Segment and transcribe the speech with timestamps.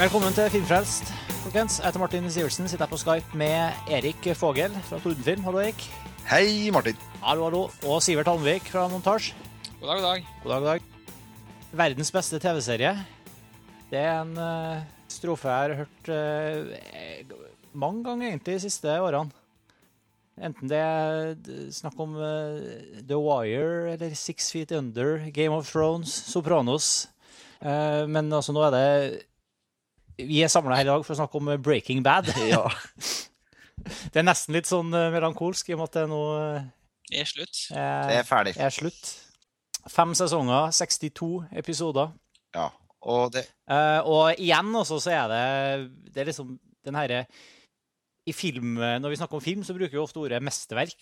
[0.00, 1.10] Velkommen til Filmfrelst.
[1.42, 2.68] Folkens, jeg heter Martin Sivertsen.
[2.70, 5.42] Sitter her på Skype med Erik Fogel fra Tordenfilm.
[5.44, 5.82] Hallo, Erik.
[6.24, 6.96] Hei, Martin.
[7.20, 7.60] Hallo, hallo.
[7.84, 9.34] Og Sivert Almvik fra Montasj.
[9.82, 10.24] God dag, god dag.
[10.40, 11.12] God dag, god dag.
[11.82, 12.94] Verdens beste TV-serie.
[13.92, 14.80] Det er en uh,
[15.12, 17.36] strofe jeg har hørt uh,
[17.76, 19.28] mange ganger egentlig de siste årene.
[20.40, 21.34] Enten det er
[21.76, 22.56] snakk om uh,
[23.04, 27.10] The Wire eller Six Feet Under, Game of Thrones, Sopranos.
[27.60, 29.26] men altså, nå er det
[30.28, 32.30] Vi er samla her i dag for å snakke om Breaking Bad.
[32.50, 32.64] Ja.
[34.12, 36.22] det er nesten litt sånn melankolsk i og med at det nå
[37.10, 37.64] er slutt.
[37.72, 38.54] det er ferdig.
[38.60, 39.14] Er slutt.
[39.90, 42.12] Fem sesonger, 62 episoder.
[42.54, 42.68] Ja,
[43.08, 45.44] og det uh, Og igjen også så er det
[46.12, 46.50] Det er liksom
[46.84, 47.20] den herre
[48.28, 50.98] I film Når vi snakker om film, så bruker vi ofte ordet mesterverk.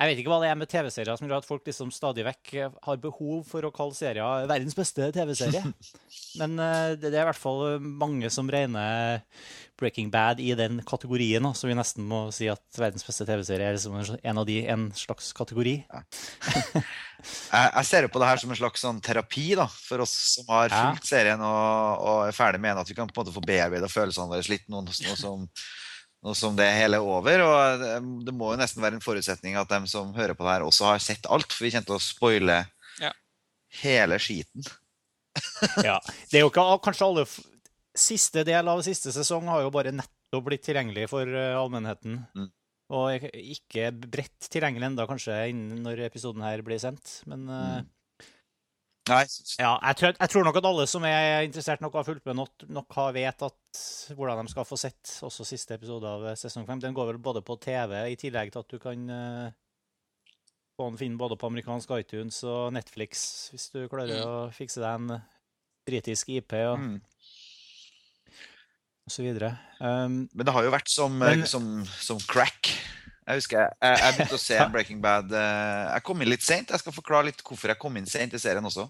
[0.00, 2.54] Jeg vet ikke hva det er med TV-serier som gjør at folk liksom stadig vekk
[2.86, 5.60] har behov for å kalle serier verdens beste TV-serie.
[6.40, 9.20] Men uh, det, er i hvert fall mange som regner
[9.80, 11.44] Breaking Bad i den kategorien.
[11.54, 14.88] Så vi nesten må si at verdens beste TV-serie er liksom en av de, en
[14.96, 15.76] slags kategori.
[15.90, 16.02] Ja.
[17.52, 20.72] jeg, ser på det her som en slags sånn terapi da, for oss som har
[20.72, 23.44] fulgt serien og, og, er ferdig med en, at vi kan på en måte få
[23.44, 24.68] bearbeida følelsene våre litt.
[24.70, 25.48] Noe, noe, som,
[26.24, 27.44] noe som det hele er over.
[27.46, 27.94] Og det,
[28.26, 30.90] det, må jo nesten være en forutsetning at de som hører på det her, også
[30.92, 31.52] har sett alt.
[31.52, 32.58] For vi kommer til å spoile
[33.00, 33.12] ja.
[33.82, 34.66] hele skiten.
[35.88, 35.98] ja.
[36.30, 37.30] Det er jo ikke kanskje alle
[38.00, 42.20] Siste del av siste sesong har jo bare nettopp blitt tilgjengelig for allmennheten.
[42.38, 42.46] Mm.
[42.94, 47.16] Og ikke bredt tilgjengelig enda kanskje innen når episoden her blir sendt.
[47.28, 47.88] Men mm.
[49.10, 49.24] Nei.
[49.58, 52.38] Ja, jeg tror, jeg tror, nok at alle som er interessert nok har fulgt med
[52.38, 53.80] nok, nok har vet at
[54.16, 56.82] hvordan de skal få sett også siste episode av sesong fem.
[56.82, 59.50] Den går vel både på TV, i tillegg til at du kan uh,
[60.78, 65.02] få den finne både på amerikansk iTunes og Netflix, hvis du klarer å fikse deg
[65.02, 65.20] en
[65.88, 66.54] britisk IP.
[66.60, 66.94] og mm.
[69.10, 69.54] og så videre.
[69.80, 72.70] Um, Men det har jo vært som, men, som, som crack.
[73.30, 75.30] Jeg husker jeg, jeg, begynte å se Breaking Bad.
[75.30, 76.72] Jeg kom inn litt seint.
[76.72, 78.88] Jeg skal forklare litt hvorfor jeg kom inn seint i serien også.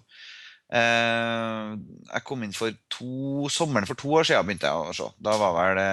[0.71, 5.09] Jeg kom inn for to sommeren for to år siden begynte jeg å se.
[5.21, 5.91] Da var vel det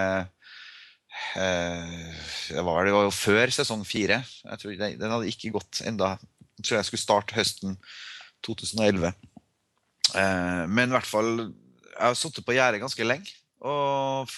[2.49, 4.21] det var, det var jo før sesong fire.
[4.45, 6.15] Jeg tror det, Den hadde ikke gått enda.
[6.59, 7.77] Jeg tror jeg skulle starte høsten
[8.47, 9.13] 2011.
[10.71, 13.35] Men i hvert fall Jeg har sittet på gjerdet ganske lenge.
[13.67, 14.31] Og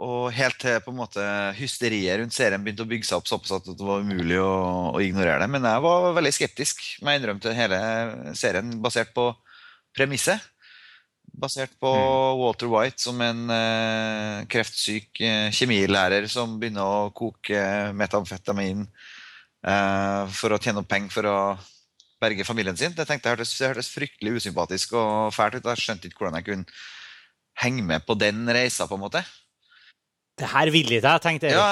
[0.00, 1.24] og helt til på en måte
[1.58, 4.52] hysteriet rundt serien begynte å bygge seg opp såpass at det var umulig å,
[4.96, 5.48] å ignorere det.
[5.52, 6.80] Men jeg var veldig skeptisk.
[7.00, 7.80] Men jeg innrømte hele
[8.38, 9.26] serien basert på
[9.96, 10.40] premisset.
[11.40, 12.40] Basert på mm.
[12.40, 17.60] Walter White som en eh, kreftsyk eh, kjemilærer som begynner å koke
[17.96, 21.36] metamfetamin eh, for å tjene opp penger for å
[22.20, 22.96] berge familien sin.
[22.96, 25.70] Det tenkte jeg hørtes, det hørtes fryktelig usympatisk og fælt ut.
[25.74, 26.80] Jeg skjønte ikke hvordan jeg kunne
[27.60, 28.88] henge med på den reisa.
[28.88, 29.24] på en måte.
[30.40, 31.56] Det her vil jeg deg, tenkte jeg.
[31.58, 31.68] Ja,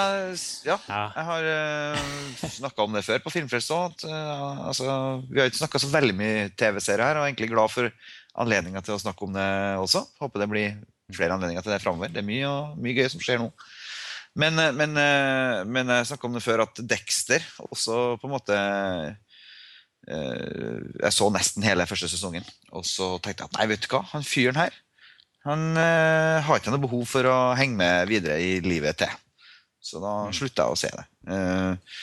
[0.66, 1.00] ja, ja.
[1.16, 4.04] jeg har uh, snakka om det før på Filmfrelst òg.
[4.04, 4.88] Uh, altså,
[5.30, 7.88] vi har ikke snakka så veldig mye TV-serier her, og er egentlig glad for
[8.38, 9.48] anledninga til å snakke om det
[9.80, 10.04] også.
[10.20, 10.74] Håper det blir
[11.16, 12.12] flere anledninger til det framover.
[12.12, 13.48] Det er mye, mye, gøy som skjer nå.
[14.38, 18.36] Men, uh, men, uh, men jeg snakka om det før at Dexter også på en
[18.36, 18.60] måte
[20.08, 23.98] Jeg så nesten hele første sesongen, og så tenkte jeg at nei, vet du hva,
[24.14, 24.72] han fyren her
[25.48, 29.12] han eh, har ikke noe behov for å henge med videre i livet til.
[29.80, 30.34] Så da mm.
[30.36, 31.04] slutta jeg å se det.
[31.32, 31.98] Eh,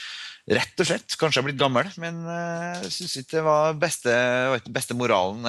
[0.56, 1.16] rett og slett.
[1.20, 4.16] Kanskje jeg er blitt gammel, men jeg jeg syns ikke det var beste,
[4.74, 5.46] beste moralen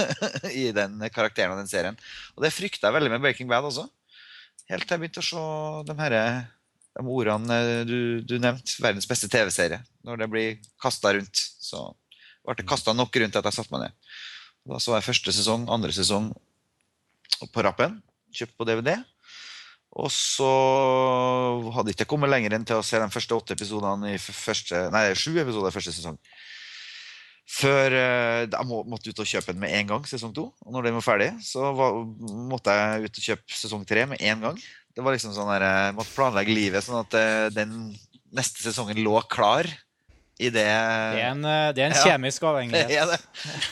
[0.64, 1.98] i den karakteren og den serien.
[2.36, 3.86] Og det frykta jeg veldig med Breaking Bad også.
[4.70, 5.44] Helt til jeg begynte å se
[5.90, 6.16] de, her,
[6.96, 8.78] de ordene du, du nevnte.
[8.80, 9.82] Verdens beste TV-serie.
[10.06, 11.44] Når det blir kasta rundt.
[11.60, 11.90] Så
[12.44, 14.10] ble det kasta nok rundt at jeg satte meg ned.
[14.64, 16.32] Da så jeg første sesong, andre sesong
[17.52, 17.98] på rappen.
[18.34, 18.96] Kjøpt på DVD.
[19.94, 20.48] Og så
[21.74, 24.88] hadde jeg ikke kommet lenger enn til å se de første åtte episodene i første,
[24.90, 26.18] nei, sju episoder i første sesong.
[27.44, 30.48] Før jeg eh, måtte ut og kjøpe den med en gang, sesong to.
[30.64, 31.70] Og når den var ferdig, så
[32.50, 34.60] måtte jeg ut og kjøpe sesong tre med en gang.
[34.94, 37.92] Det var liksom sånn der, Jeg måtte planlegge livet sånn at eh, den
[38.34, 39.68] neste sesongen lå klar
[40.34, 42.90] i det Det er en, eh, det er en ja, kjemisk avhengighet.
[42.96, 43.20] Ja, det,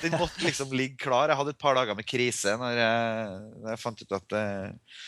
[0.04, 1.30] den måtte liksom ligge klar.
[1.30, 5.00] Jeg hadde et par dager med krise når jeg, når jeg fant ut at, eh,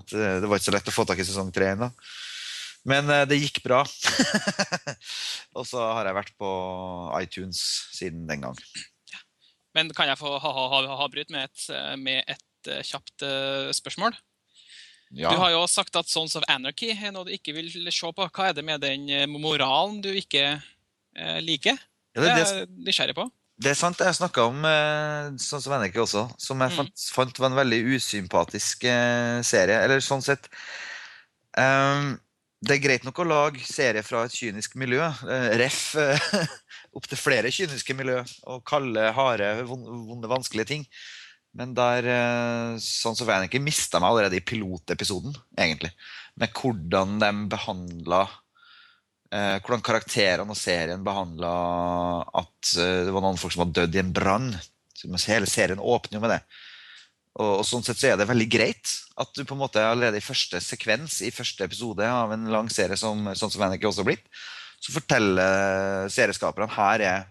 [0.00, 1.90] at, eh, det var ikke så lett å få tak i sesong tre ennå.
[2.88, 3.84] Men det gikk bra.
[5.56, 6.48] og så har jeg vært på
[7.20, 7.60] iTunes
[7.94, 8.56] siden den gang.
[9.76, 11.68] Men kan jeg få avbryte med, et,
[12.00, 13.22] med et kjapt
[13.78, 14.18] spørsmål?
[15.14, 15.30] Ja.
[15.30, 18.26] Du har jo sagt at Sons of Anarchy er noe du ikke vil se på.
[18.34, 20.56] Hva er det med den moralen du ikke
[21.42, 21.78] liker.
[22.12, 23.24] Ja, det, er jeg nysgjerrig på.
[23.62, 24.00] det er sant.
[24.04, 27.78] Jeg snakka om eh, sånn som Venneke også, som jeg fant, fant, var en veldig
[27.94, 29.78] usympatisk eh, serie.
[29.80, 30.50] Eller sånn sett
[31.56, 32.12] um,
[32.60, 35.08] Det er greit nok å lage serie fra et kynisk miljø.
[35.62, 35.80] Ref
[36.96, 38.20] opptil flere kyniske miljø.
[38.52, 40.86] Og kalde, harde, vonde, vanskelige ting.
[41.56, 42.06] Men der
[42.80, 45.92] sånn som Venneke mista meg allerede i pilotepisoden, egentlig.
[46.40, 48.22] Med hvordan de behandla
[49.32, 51.52] eh, hvordan karakterene og serien behandla
[52.42, 54.52] at eh, det var noen folk som hadde dødd i en brann.
[55.02, 56.42] Hele serien åpner jo med det.
[57.40, 58.90] Og, og, sånn sett så er det veldig greit
[59.22, 62.68] at du på en måte allerede i første sekvens i første episode av en lang
[62.70, 64.26] serie som sånn som Venneke også har blitt,
[64.82, 67.24] så forteller serieskaperne her er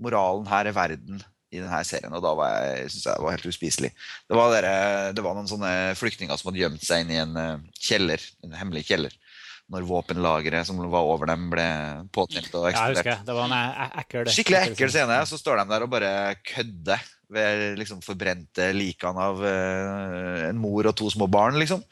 [0.00, 1.18] moralen, her er verden
[1.50, 2.12] i denne serien.
[2.14, 3.90] Og da var jeg, synes jeg det var helt uspiselig.
[4.30, 4.68] Det var, der,
[5.16, 8.54] det var noen sånne flyktninger som hadde gjemt seg inn i en eh, kjeller, en
[8.60, 9.16] hemmelig kjeller
[9.70, 11.66] når våpenlageret som var over dem, ble
[12.14, 13.06] påtent og eksplodert.
[13.06, 15.18] Ja, det var en e-, e-, ekkel, Skikkelig ekkel scene.
[15.30, 16.12] Så står de der og bare
[16.42, 21.84] kødder ved liksom forbrente likene av uh, en mor og to små barn, liksom.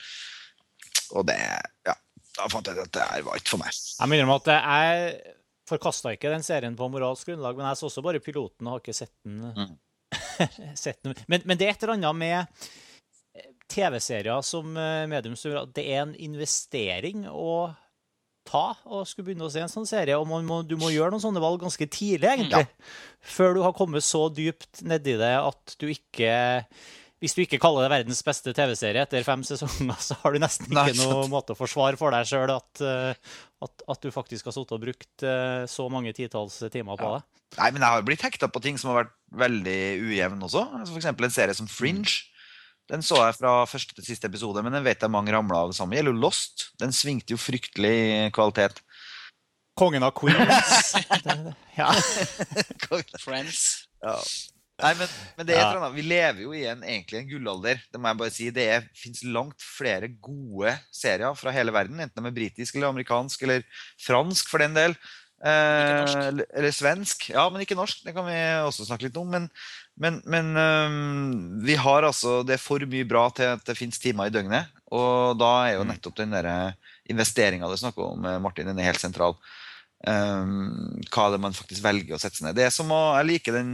[1.15, 1.39] Og det
[1.87, 1.95] Ja,
[2.37, 3.75] da fant jeg at det var ikke for meg.
[3.75, 5.37] Jeg minner om at jeg
[5.69, 8.83] forkasta ikke den serien på moralsk grunnlag, men jeg så også bare piloten og har
[8.83, 9.41] ikke sett den.
[9.55, 9.79] Mm.
[10.85, 11.17] sett den.
[11.29, 12.69] Men, men, det er et eller annet med
[13.69, 15.37] TV-serier som eh, medium
[15.75, 17.69] det er en investering å
[18.49, 20.17] ta og skulle begynne å se en sånn serie.
[20.19, 22.65] Og må, du må gjøre noen sånne valg ganske tidlig, egentlig.
[22.65, 22.95] Ja.
[23.37, 26.33] Før du har kommet så dypt nedi det at du ikke
[27.19, 30.71] Hvis du ikke kaller det verdens beste TV-serie etter fem sesonger, så har du nesten
[30.71, 33.35] ikke noen måte å forsvare for deg sjøl at, eh,
[33.67, 37.19] at, at, du faktisk har sittet og brukt eh, så mange titalls timer på ja.
[37.19, 37.43] det.
[37.59, 40.63] Nei, men jeg har blitt hekta på ting som har vært veldig ujevn også.
[40.79, 41.11] Altså F.eks.
[41.11, 42.21] en serie som Fringe.
[42.89, 45.73] Den så jeg fra første til siste episode, men den vet jeg mange ramla av
[45.73, 45.99] det samme.
[45.99, 46.71] Gjelder jo Lost.
[46.81, 48.81] Den svingte jo fryktelig i kvalitet.
[49.79, 50.95] Kongen av Queens.
[51.81, 51.91] ja.
[53.27, 53.61] Friends.
[54.03, 54.17] Ja.
[54.79, 55.95] Nei, men, men, det er et eller annet.
[55.97, 57.81] vi lever jo i en, egentlig en gullalder.
[57.91, 58.51] Det må jeg bare si.
[58.55, 63.43] Det fins langt flere gode serier fra hele verden, enten de er britiske eller amerikansk
[63.47, 63.67] eller
[64.07, 64.95] fransk for den del.
[65.39, 66.15] Eh,
[66.59, 67.29] eller svensk.
[67.35, 68.05] Ja, men ikke norsk.
[68.07, 69.29] Det kan vi også snakke litt om.
[69.35, 69.51] Men,
[69.99, 73.99] men, men um, vi har altså Det er for mye bra til at det fins
[73.99, 74.71] timer i døgnet.
[74.95, 75.91] Og da er jo mm.
[75.93, 76.37] nettopp den
[77.09, 79.37] investeringa du snakker om, eh, Martin, den er helt sentral.
[80.07, 82.57] Um, hva det man faktisk velger å sette seg ned.
[82.57, 83.73] Det er som å, Jeg liker den,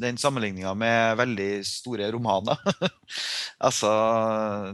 [0.00, 2.58] den sammenligninga med veldig store romaner.
[3.66, 3.90] altså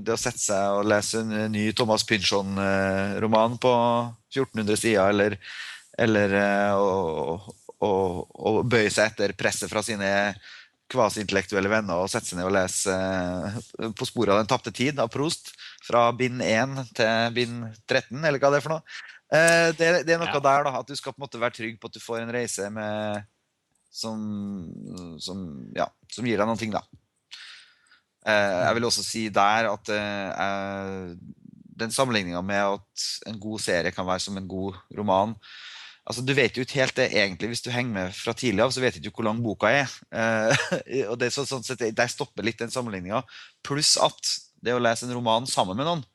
[0.05, 3.75] det å sette seg og lese en ny Thomas Pynchon-roman på
[4.31, 5.37] 1400 sider, eller,
[5.99, 6.39] eller
[6.79, 7.91] å, å,
[8.23, 10.13] å bøye seg etter presset fra sine
[10.93, 13.59] kvasi-intellektuelle venner og sette seg ned og lese uh,
[13.97, 15.53] På sporet av den tapte tid av Prost.
[15.85, 18.99] Fra bind 1 til bind 13, eller hva det er for noe.
[19.29, 20.45] Uh, det, det, er noe ja.
[20.45, 20.75] der, da.
[20.81, 23.29] At du skal på en måte være trygg på at du får en reise med,
[23.93, 24.23] som,
[25.23, 25.45] som,
[25.77, 26.85] ja, som gir deg noen ting, da.
[28.29, 29.93] Uh, jeg vil også si der at
[31.79, 35.37] den sammenligninga med at en god serie kan være som en god roman
[36.09, 38.71] Altså, du vet jo ikke helt det egentlig hvis du henger med fra tidlig av,
[38.73, 39.97] så vet du ikke hvor lang boka er.
[40.09, 40.69] Eh,
[41.11, 43.21] og det, så, sånn sett, Der stopper litt den sammenligninga.
[43.67, 46.07] Pluss at det å lese en roman sammen med noen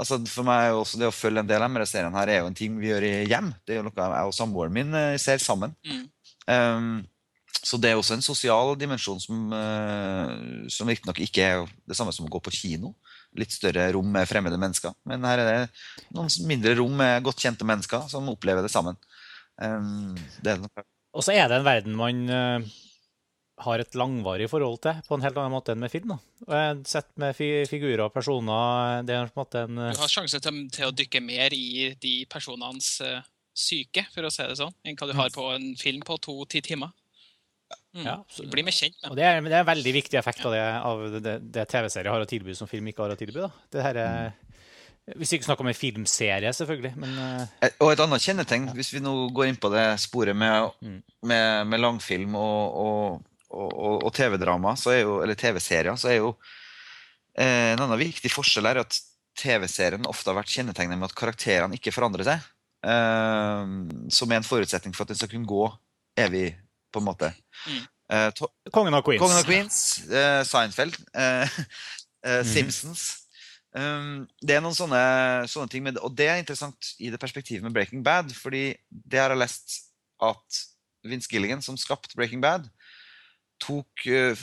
[0.00, 2.42] altså For meg er også Det å følge en del av disse seriene her er
[2.42, 3.52] jo en ting vi gjør i hjem.
[3.66, 5.74] Det er jo noe jeg og samboeren min eh, ser sammen.
[5.86, 6.04] Mm.
[6.48, 6.92] Um,
[7.62, 12.14] så det er også en sosial dimensjon som, uh, som riktignok ikke er det samme
[12.14, 12.94] som å gå på kino.
[13.38, 14.96] Litt større rom med fremmede mennesker.
[15.08, 18.98] Men her er det noen mindre rom med godt kjente mennesker som opplever det sammen.
[19.62, 22.70] Um, det er og så er det en verden man uh,
[23.62, 26.14] har et langvarig forhold til, på en helt annen måte enn med film.
[26.14, 26.62] da.
[26.88, 29.78] Sett med fi figurer og personer det er på en måte en...
[29.78, 29.90] Uh...
[29.92, 33.20] Du har sjanse til, til, å dykke mer i de personenes uh,
[33.52, 36.64] syke, for å si det sånn, enn hva du har på en film på to-ti
[36.64, 36.94] timer.
[37.92, 38.06] Mm.
[38.06, 39.12] Ja, så, Bli mer kjent med.
[39.12, 42.12] Og det er, det er en veldig viktig effekt av det, av det, det TV-serier
[42.12, 43.44] har å tilby som film ikke har å tilby.
[43.44, 43.52] da.
[43.72, 44.32] Det her er...
[44.32, 44.41] Mm
[45.02, 46.92] hvis vi ikke snakker om en filmserie, selvfølgelig.
[47.02, 47.68] Men, uh...
[47.82, 50.98] Og et annet kjennetegn, hvis vi nå går inn på det sporet med, mm.
[51.26, 56.36] med, med langfilm og, og, og, og TV-drama, eller TV-serier, så er jo
[57.34, 59.00] eh, en annen viktig forskjell er at
[59.42, 62.46] TV-serien ofte har vært kjennetegnet med at karakterene ikke forandrer seg.
[62.86, 63.72] Eh,
[64.14, 65.66] som er en forutsetning for at den skal kunne gå
[66.22, 66.52] evig,
[66.92, 67.32] på en måte.
[67.66, 67.82] Mm.
[68.12, 69.24] Eh, Kongen av Queens.
[69.24, 69.82] Kongen av Queens
[70.46, 71.00] Seinfeld.
[71.16, 72.46] Mm.
[72.46, 73.21] Simpsons.
[73.72, 75.00] Um, det er noen sånne,
[75.48, 78.34] sånne ting, med, og det er interessant i det perspektivet med Breaking Bad.
[78.36, 79.78] fordi det har jeg lest
[80.20, 80.58] at
[81.08, 82.68] Vince Gilligan, som skapte Breaking Bad,
[83.62, 84.42] tok uh,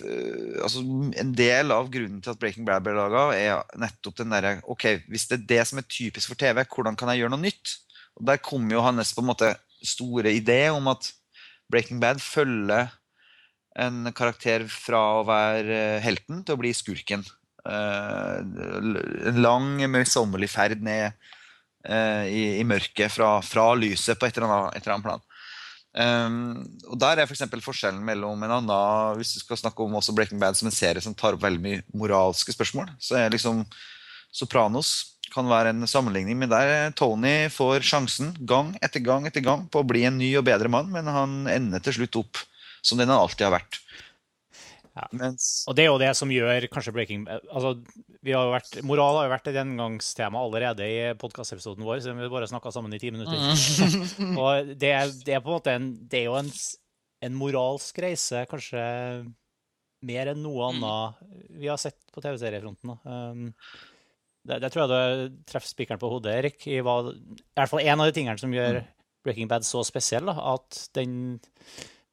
[0.64, 0.82] altså
[1.20, 4.88] En del av grunnen til at Breaking Bad ble laga, er nettopp den derre Ok,
[5.12, 7.76] hvis det er det som er typisk for TV, hvordan kan jeg gjøre noe nytt?
[8.18, 9.54] Og Der kommer jo hans på en måte
[9.86, 11.12] store idé om at
[11.70, 12.90] Breaking Bad følger
[13.80, 17.22] en karakter fra å være helten til å bli skurken.
[17.70, 21.12] En lang, møysommelig ferd ned
[21.86, 25.26] i, i mørket fra, fra, lyset på et eller annet, et eller annet plan.
[25.90, 26.36] Um,
[26.86, 30.14] og Der er f for forskjellen mellom en annen Hvis du skal snakke om også
[30.14, 33.64] Breaking Bad som en serie som tar opp veldig mye moralske spørsmål, så er liksom
[34.30, 36.38] Sopranos kan være en sammenligning.
[36.38, 40.30] Men der Tony får sjansen gang etter gang etter gang på å bli en ny
[40.40, 42.42] og bedre mann, men han ender til slutt opp
[42.82, 43.80] som den han alltid har vært.
[45.00, 45.08] Ja.
[45.16, 45.48] Mens...
[45.70, 47.76] Og det er jo det som gjør kanskje Breaking altså,
[48.28, 52.50] har vært, Moral har jo vært et gjengangstema allerede i podkastepisoden vår, så vi bare
[52.52, 53.40] snakka sammen i ti minutter.
[53.40, 54.36] Mm.
[54.44, 56.50] og det, det, er på en måte en, det er jo en,
[57.28, 58.82] en, moralsk reise, kanskje
[60.10, 60.84] mer enn noe mm.
[60.84, 62.96] annet vi har sett på TV-seriefronten.
[63.04, 63.48] Um,
[64.48, 66.68] det, det, tror jeg du treffer spikeren på hodet, Erik.
[66.68, 68.92] I, hva, I hvert fall en av de tingene som gjør mm.
[69.24, 71.40] Breaking Bad så spesiell, da, at den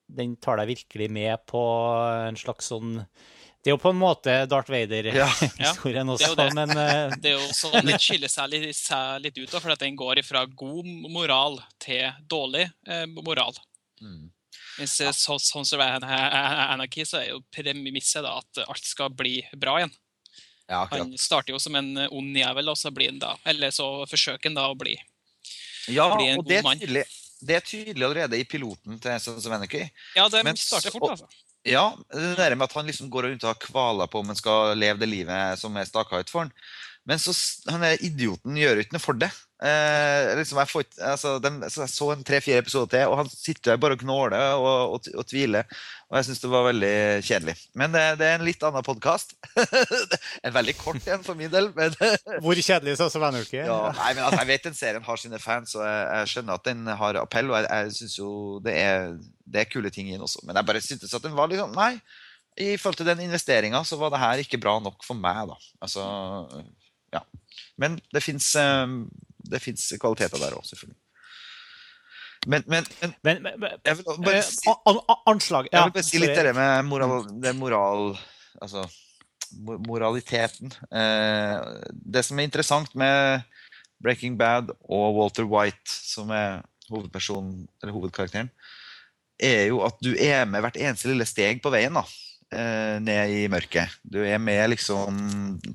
[0.07, 1.63] den tar deg virkelig med på
[2.29, 3.01] en slags sånn
[3.67, 6.13] det er jo på en måte Darth Vader-historien ja.
[6.13, 6.53] også, det det.
[6.55, 7.15] men uh...
[7.19, 10.21] Det er jo sånn den skiller seg litt, seg litt ut, for at den går
[10.23, 13.59] fra god moral til dårlig eh, moral.
[13.99, 14.29] Mm.
[14.79, 15.11] Mens ja.
[15.11, 19.97] sånn som er Anarchy, så er jo premisset da at alt skal bli bra igjen.
[20.71, 23.87] Ja, han starter jo som en ond jævel, og så blir han da Eller så
[24.11, 24.95] forsøker han da å bli,
[25.91, 26.87] ja, bli en god mann.
[26.87, 27.09] Tydelig
[27.41, 29.85] det er tydelig allerede i piloten til Sons of Anarchy.
[30.17, 31.29] Ja, det Mens, starter fort, altså.
[31.67, 34.39] Ja, det der med at han liksom går rundt og har kvaler på om han
[34.39, 36.53] skal leve det livet som er staka ut for han.
[37.07, 37.35] Men så,
[37.71, 39.33] han er idioten gjør ikke noe for det.
[39.57, 43.31] Eh, liksom jeg, får, altså, de, så jeg så en tre-fire episoder til, og han
[43.33, 45.65] sitter der bare og gnåler og, og, og tviler.
[46.11, 47.55] Og jeg syns det var veldig kjedelig.
[47.75, 49.33] Men det, det er en litt annen podkast.
[50.47, 51.71] en veldig kort en for min del.
[51.77, 51.97] Men
[52.45, 53.65] Hvor kjedelig så var den ikke?
[53.65, 56.61] Ja, nei, men altså, jeg vet den serien har sine fans, og jeg, jeg skjønner
[56.61, 57.51] at den har appell.
[57.51, 58.31] Og jeg, jeg syns jo
[58.67, 59.17] det er,
[59.49, 60.45] det er, kule ting i den også.
[60.45, 61.95] Men jeg bare syntes at den var liksom Nei.
[62.57, 65.57] I forhold til den investeringa så var det her ikke bra nok for meg, da.
[65.85, 66.05] Altså
[67.13, 67.21] ja.
[67.77, 68.55] Men det fins
[69.53, 70.99] eh, kvaliteter der òg, selvfølgelig.
[72.47, 72.87] Men, men,
[73.27, 74.71] men, men jeg vil bare eh, si,
[75.27, 78.17] anslag, ja, jeg vil bare si litt det med moral, det moral
[78.57, 78.87] Altså
[79.87, 80.73] moraliteten.
[80.91, 81.57] Eh,
[81.93, 83.45] det som er interessant med
[84.03, 88.49] Breaking Bad og Walter White, som er hovedpersonen, eller hovedkarakteren,
[89.37, 91.95] er jo at du er med hvert eneste lille steg på veien.
[91.95, 92.05] da
[92.53, 93.99] eh, ned i mørket.
[94.03, 95.19] Du er med liksom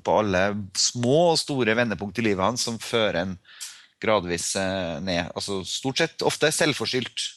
[0.04, 0.44] på alle
[0.78, 3.36] små og store vendepunkt i livet hans som fører en
[4.02, 5.30] gradvis eh, ned.
[5.36, 7.28] Altså stort sett ofte selvforskyldt.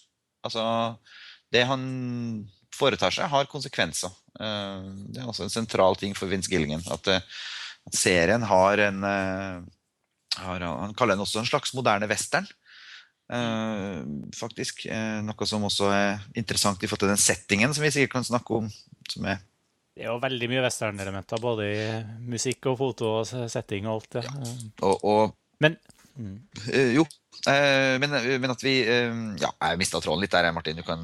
[0.45, 0.65] Altså
[1.53, 1.86] det han
[2.75, 4.12] foretar seg, har konsekvenser.
[4.39, 6.84] Eh, det er også en sentral ting for Vince Gillingen.
[6.91, 7.24] At, eh,
[7.86, 9.03] at serien har en
[10.36, 12.48] har, Han kaller den også en slags moderne western.
[14.36, 14.84] Faktisk.
[15.24, 18.57] Noe som også er interessant i forhold til den settingen som vi sikkert kan snakke
[18.57, 18.67] om.
[19.10, 19.39] som er
[19.95, 21.84] det er jo veldig mye westernelementer, både i
[22.27, 24.10] musikk og foto og setting og alt.
[24.17, 24.24] det.
[24.25, 24.55] ja.
[24.84, 25.77] Og, og, men
[26.19, 27.05] uh, Jo,
[27.45, 30.79] men, men, at vi Ja, jeg mista tråden litt der, Martin.
[30.79, 31.03] Du kan,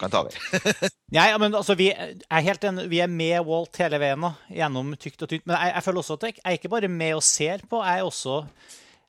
[0.00, 0.34] kan ta over.
[1.16, 4.96] Nei, men altså, vi er helt en, vi er med Walt hele veien nå, gjennom
[4.98, 5.44] tykt og tynt.
[5.46, 7.84] Men jeg, jeg føler også at jeg, jeg er ikke bare med og ser på,
[7.84, 8.40] jeg også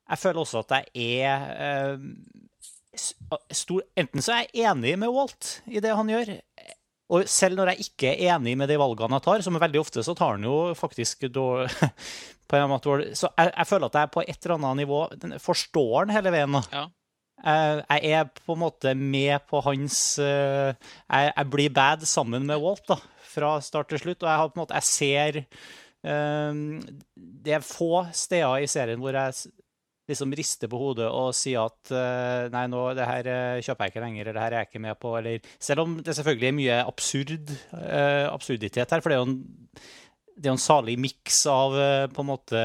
[0.09, 1.97] jeg føler også at jeg er
[3.53, 6.33] stor, Enten så er jeg enig med Walt i det han gjør.
[7.09, 9.81] Og selv når jeg ikke er enig med de valgene jeg tar, som er veldig
[9.81, 11.71] ofte så tar han jo faktisk dårlig,
[12.49, 15.01] på en måte, Så jeg, jeg, føler at jeg på et eller annet nivå
[15.41, 16.61] forstår han hele veien.
[16.73, 16.87] Ja.
[17.39, 20.73] Jeg er på en måte med på hans jeg,
[21.07, 22.97] jeg, blir bad sammen med Walt da,
[23.31, 24.25] fra start til slutt.
[24.25, 25.39] Og jeg, har på en måte, jeg ser
[27.45, 29.53] Det er få steder i serien hvor jeg
[30.09, 33.93] liksom rister på hodet og sier at uh, nei, nå, det her uh, kjøper jeg
[33.93, 35.15] ikke lenger, eller det her er jeg ikke med på.
[35.19, 39.29] Eller, selv om det selvfølgelig er mye absurd, uh, absurditet her, for det er jo
[39.29, 39.39] en,
[40.39, 41.75] er en salig miks av
[42.13, 42.61] på en måte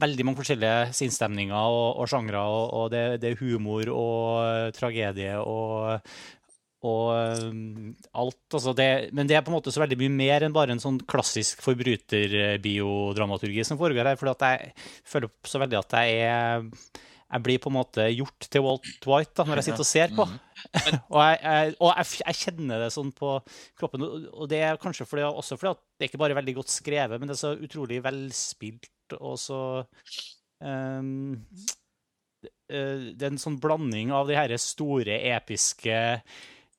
[0.00, 2.42] veldig mange forskjellige sinnsstemninger og, og sjangre.
[2.42, 6.00] Og, og det, det, er humor og tragedie og
[6.86, 7.12] og
[7.44, 8.54] um, alt.
[8.56, 10.80] Altså det, men det er på en måte så veldig mye mer enn bare en
[10.82, 14.18] sånn klassisk forbryterbiodramaturgi som foregår her.
[14.20, 14.72] For jeg
[15.04, 16.64] føler så veldig at jeg er
[17.30, 20.16] jeg blir på en måte gjort til Walt White da, når jeg sitter og ser
[20.16, 20.24] på.
[20.60, 20.98] Mm.
[21.14, 23.30] og, jeg, jeg, og jeg, jeg, kjenner det sånn på
[23.80, 24.02] kroppen.
[24.28, 27.16] Og det er kanskje fordi, også fordi at det er ikke bare veldig godt skrevet,
[27.16, 29.14] men det er så utrolig velspilt.
[29.16, 29.60] Og så
[30.60, 31.32] um,
[32.68, 35.96] Det er en sånn blanding av de her store, episke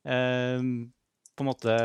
[0.03, 1.75] på en måte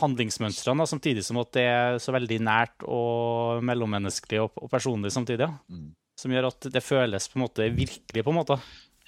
[0.00, 5.48] handlingsmønstrene, samtidig som at det er så veldig nært og mellommenneskelig og, og personlig samtidig.
[5.48, 5.52] Ja.
[5.68, 5.92] Mm.
[6.18, 8.58] Som gjør at det føles på en måte virkelig, på en måte.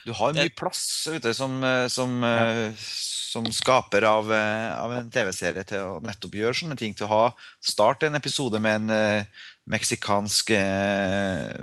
[0.07, 2.71] Du har mye plass ute som, eh, som, ja.
[2.77, 6.95] som skaper av, av en TV-serie til å nettopp gjøre sånne ting.
[6.99, 7.23] Til å ha
[7.63, 11.55] starte en episode med en uh, meksikansk uh,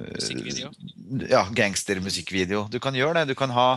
[1.27, 2.65] ja, gangstermusikkvideo.
[2.71, 3.31] Du kan gjøre det.
[3.31, 3.69] Du kan ha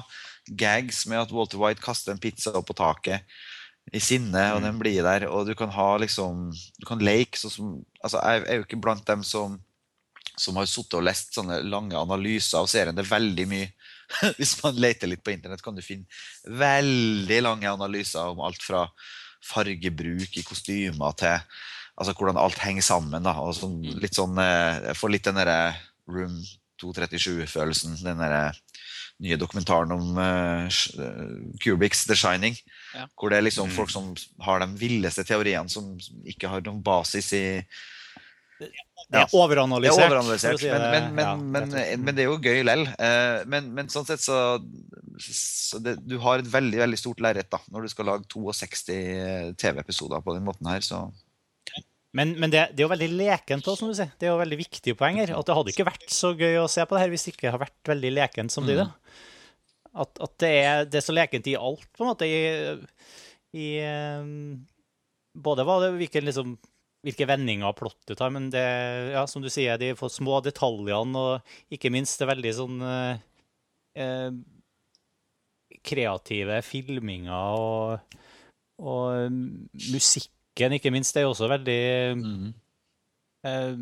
[0.49, 3.27] gags med at Walter White kaster en pizza opp på taket
[3.95, 4.67] i sinne, og mm.
[4.67, 5.29] den blir der.
[5.31, 8.83] Og du kan ha liksom Du kan leke sånn som Altså, jeg er jo ikke
[8.83, 9.61] blant dem som
[10.37, 12.93] som har sittet og lest sånne lange analyser av serien.
[12.97, 13.71] Det er veldig mye.
[14.39, 16.05] Hvis man leter litt på internett, kan du finne
[16.61, 18.85] veldig lange analyser om alt fra
[19.47, 21.41] fargebruk i kostymer til
[21.97, 23.25] altså hvordan alt henger sammen.
[23.25, 23.99] da, og sånn, mm.
[24.03, 25.59] litt sånn, eh, Jeg får litt den derre
[26.13, 26.37] Room
[26.83, 27.97] 237-følelsen.
[28.05, 28.51] Den derre
[29.25, 30.81] nye dokumentaren om uh,
[31.63, 32.57] Kubriks The Shining.
[32.95, 33.07] Ja.
[33.17, 33.77] Hvor det er liksom mm.
[33.77, 34.13] folk som
[34.45, 35.95] har de villeste teoriene, som
[36.29, 37.47] ikke har noen basis i
[38.57, 39.99] det er overanalysert.
[39.99, 42.87] Det er overanalysert si men, men, men, ja, men, det er jo gøy lell.
[42.97, 44.39] Uh, men, sånn sett så,
[45.21, 50.25] så det, Du har et veldig veldig stort lerret når du skal lage 62 TV-episoder
[50.25, 50.85] på den måten her.
[50.85, 51.07] så...
[52.15, 54.13] Men, men det, det, er jo veldig lekent også, som du sier.
[54.17, 55.33] Det er jo veldig viktige poenger.
[55.37, 57.53] At det hadde ikke vært så gøy å se på det her hvis det ikke
[57.53, 58.71] har vært veldig lekent som mm.
[58.71, 58.87] det.
[59.97, 62.29] At, at det, er, det, er, så lekent i alt, på en måte.
[62.29, 63.21] I,
[63.57, 63.69] i
[64.21, 64.57] um,
[65.37, 66.57] både hva det, hvilke, liksom,
[67.07, 68.65] hvilke vendinger plottet tar, men det,
[69.15, 73.17] ja, som du sier, de får små detaljene, og ikke minst det veldig sånn uh,
[74.01, 74.31] uh,
[75.87, 78.17] kreative filminger og,
[78.85, 79.37] og
[79.93, 82.55] musikk musikken, ikke minst, det er også veldig mm.
[83.47, 83.77] uh,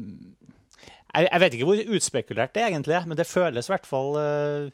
[1.14, 4.16] jeg, jeg, vet ikke hvor utspekulert det er egentlig men det føles i hvert fall
[4.18, 4.70] uh,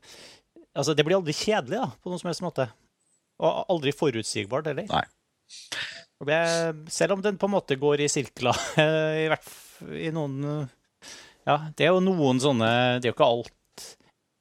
[0.74, 2.68] altså Det blir aldri kjedelig da, på noen som helst måte.
[3.40, 4.86] Og aldri forutsigbart heller.
[4.86, 5.02] Nei.
[6.88, 8.54] selv om den på en måte går i sirkler,
[9.24, 9.48] i hvert
[9.96, 10.68] i noen
[11.48, 13.56] Ja, det er jo noen sånne Det er jo ikke alt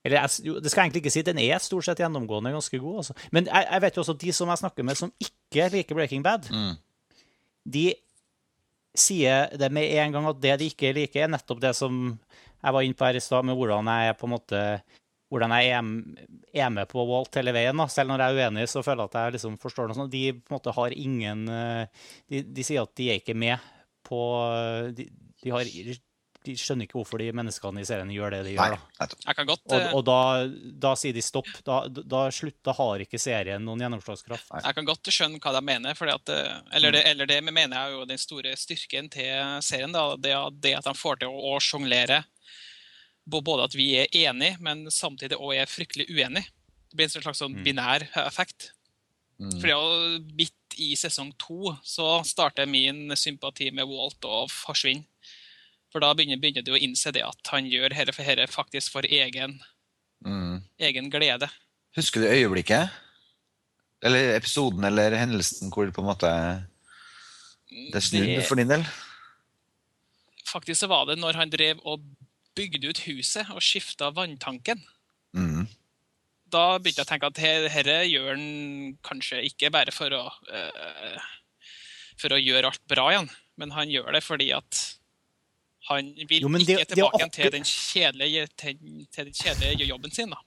[0.06, 3.02] eller det skal jeg egentlig ikke si, den er stort sett gjennomgående ganske god.
[3.02, 3.13] Altså.
[3.36, 6.24] Men jeg, jeg, vet jo også de som jeg snakker med som ikke liker Breaking
[6.24, 6.78] Bad, mm
[7.65, 7.89] de
[8.98, 12.17] sier det med en gang at det de ikke liker, er nettopp det som
[12.60, 14.63] jeg var inne på her i stad, med hvordan jeg på en måte
[15.30, 15.76] hvordan jeg
[16.58, 17.78] er med på Walt hele veien.
[17.78, 17.86] Da.
[17.91, 20.13] Selv når jeg er uenig, så føler jeg at jeg liksom forstår noe sånt.
[20.13, 23.62] De på en måte har ingen De, de sier at de er ikke med
[24.10, 24.19] på
[24.98, 25.06] de,
[25.43, 25.69] de har
[26.47, 28.78] de skjønner ikke hvorfor de menneskene i serien gjør det de gjør.
[28.95, 29.08] Da.
[29.25, 30.19] Jeg kan godt, og, og da,
[30.86, 31.49] da, sier de stopp.
[31.67, 34.54] Da, da, slutt, da har ikke serien noen gjennomslagskraft.
[34.63, 36.04] Jeg kan godt skjønne hva de mener.
[36.15, 39.95] At, eh, eller, det, eller, det, mener jeg er jo den store styrken til serien.
[39.95, 42.23] Da, det, det, at de får til å, å sjonglere
[43.30, 46.49] både at vi er enige, men samtidig også er fryktelig uenige.
[46.89, 47.63] Det blir en slags sånn mm.
[47.67, 48.71] binær effekt.
[49.39, 49.54] Mm.
[49.62, 55.06] For midt i sesong to så starter min sympati med Walt å forsvinne.
[55.89, 58.93] For da begynner, begynner, du å innse det at han gjør dette for dette faktisk
[58.93, 59.58] for egen,
[60.25, 60.60] mm.
[60.89, 61.49] egen glede.
[61.97, 62.93] Husker du øyeblikket?
[64.06, 66.30] Eller episoden eller hendelsen hvor det på en måte
[67.93, 68.86] det snudde for din del?
[70.49, 72.06] Faktisk så var det når han drev og
[72.58, 74.82] bygde ut huset og skifta vanntanken.
[75.38, 75.67] Mm.
[76.49, 81.28] Da begynte jeg å tenke at dette gjør han kanskje ikke bare for å, uh,
[82.17, 83.30] for å gjøre alt bra igjen,
[83.62, 84.82] men han gjør det fordi at
[85.89, 90.13] han vil jo, ikke det, tilbake det til, den kjedelige, til, til, den kjedelige jobben
[90.13, 90.34] sin.
[90.34, 90.41] da.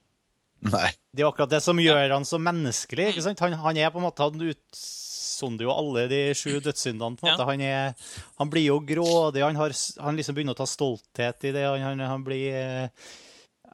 [0.71, 0.89] Nei.
[1.11, 3.09] Det er akkurat det som gjør han så menneskelig.
[3.11, 3.41] ikke sant?
[3.43, 7.19] Han, han er på en måte, han utsonder jo alle de sju dødssyndene.
[7.19, 7.43] på en måte.
[7.43, 7.49] Ja.
[7.49, 9.75] Han, er, han, blir jo grådig, han, har,
[10.05, 11.67] han liksom begynner å ta stolthet i det.
[11.83, 12.89] Han, han blir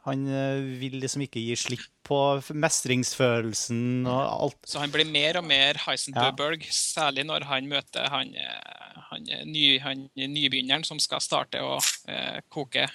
[0.10, 2.18] han eh, vil liksom ikke gi slipp på
[2.58, 4.60] mestringsfølelsen og alt.
[4.68, 6.76] Så han blir mer og mer Heisenberg, ja.
[6.76, 11.78] særlig når han møter han, eh, han, ny, han nybegynneren som skal starte å
[12.10, 12.88] eh, koke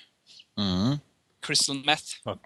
[0.60, 0.96] mm.
[1.44, 2.18] crystal meth.
[2.26, 2.40] Og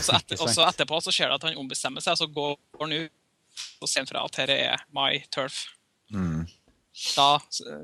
[0.00, 2.84] så, etter, og så etterpå så ser du at han ombestemmer seg, og så går
[2.84, 5.64] han ut og ser fra at dette er my turf.
[6.12, 6.44] Mm.
[7.14, 7.30] Da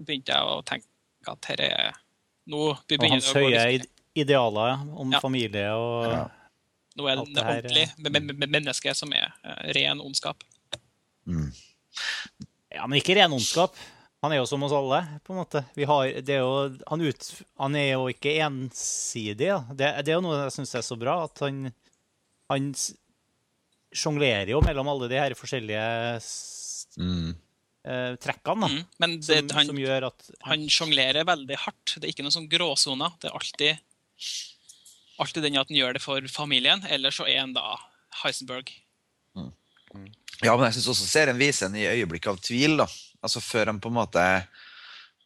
[0.06, 0.86] begynte jeg å tenke
[1.30, 1.98] at dette er
[2.50, 5.22] Nå begynner det å gå litt idealer om ja.
[5.22, 6.26] familie og ja.
[6.98, 10.42] Nå er det, det ordentlig med, menneske som er uh, ren ondskap.
[11.22, 11.48] Mm.
[12.74, 13.78] Ja, men ikke ren ondskap.
[14.20, 15.62] Han er jo som oss alle, på en måte.
[15.88, 16.50] Har, er jo,
[16.90, 17.28] han, ut,
[17.62, 19.48] han, er jo ikke ensidig.
[19.48, 19.60] Ja.
[19.70, 21.70] Det, det, er jo noe jeg syns er så bra, at han,
[22.52, 22.66] han
[23.96, 25.86] sjonglerer jo mellom alle de her forskjellige
[27.00, 27.30] mm.
[27.88, 28.66] uh, trekkene.
[28.66, 28.82] Da, mm.
[29.00, 31.96] Men det, som, han, som gjør at Han sjonglerer veldig hardt.
[31.96, 33.16] Det er ikke noen sånn gråsoner.
[33.22, 33.86] Det er alltid
[35.20, 37.76] alltid den at han gjør det for familien, eller så er han da
[38.22, 38.72] Heisenberg.
[39.36, 39.52] Mm.
[40.40, 42.78] Ja, men jeg syns også serien viser en i øyeblikk av tvil.
[42.80, 42.88] da.
[43.20, 44.26] Altså Før han på en måte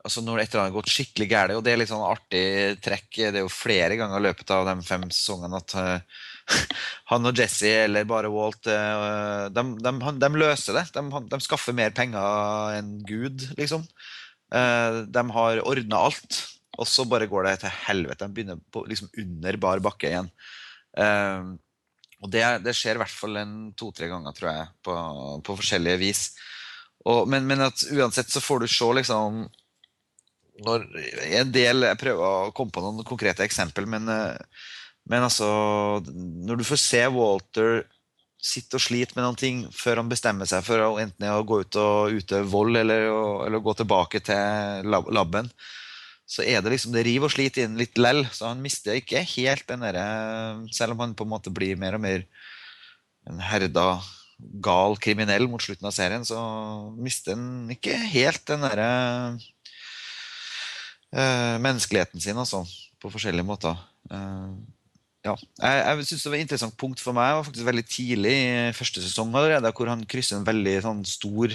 [0.04, 2.44] altså når et eller annet har gått skikkelig galt, og det er litt sånn artig
[2.84, 6.18] trekk Det er jo flere ganger i løpet av de fem sesongene at uh,
[7.12, 10.84] han og Jesse eller bare Walt uh, de, de, de, løser det.
[10.92, 13.86] De, de, skaffer mer penger enn Gud, liksom.
[14.52, 16.42] Uh, de har ordna alt,
[16.74, 18.26] og så bare går det til helvete.
[18.26, 20.30] De begynner på, liksom under bar bakke igjen.
[22.20, 23.38] og det, det, skjer i hvert fall
[23.78, 24.94] to-tre ganger, tror jeg, på,
[25.46, 26.24] på forskjellige vis.
[27.04, 29.44] Og, men, men uansett så får du se liksom
[30.64, 30.84] når
[31.40, 34.62] en del Jeg prøver å komme på noen konkrete eksempel, men, eh,
[35.10, 35.48] men altså
[36.06, 37.82] Når du får se Walter
[38.44, 41.62] sitte og slite med noen ting før han bestemmer seg for å enten å gå
[41.64, 45.48] ut og utøve vold eller å, eller gå tilbake til laben,
[46.24, 48.24] så er det liksom det river og sliter inn litt lell.
[48.32, 50.04] Så han mister ikke helt den derre
[50.72, 52.24] Selv om han på en måte blir mer og mer
[53.28, 53.98] en herda
[54.64, 56.38] gal kriminell mot slutten av serien, så
[57.00, 58.88] mister han ikke helt den derre
[61.14, 62.64] øh, menneskeligheten sin, altså.
[63.00, 63.78] På forskjellige måter.
[64.10, 64.56] Uh,
[65.24, 65.34] ja.
[65.60, 68.72] Jeg, jeg synes det var et interessant punkt for meg var faktisk veldig tidlig i
[68.76, 71.54] første sesong allerede, hvor han krysser en veldig sånn, stor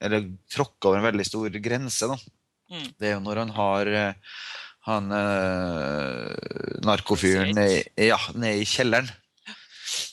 [0.00, 2.06] Eller tråkker over en veldig stor grense.
[2.08, 2.16] Da.
[2.70, 2.88] Mm.
[2.98, 4.36] Det er jo når han har eh,
[4.86, 6.30] han uh,
[6.86, 9.10] narkofyren ja, nede i kjelleren.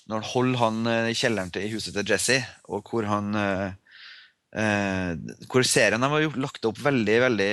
[0.08, 3.70] Når han holder han i kjelleren til, i huset til Jesse, og hvor han uh,
[5.48, 7.52] Hvor serien har gjort, lagt opp veldig, veldig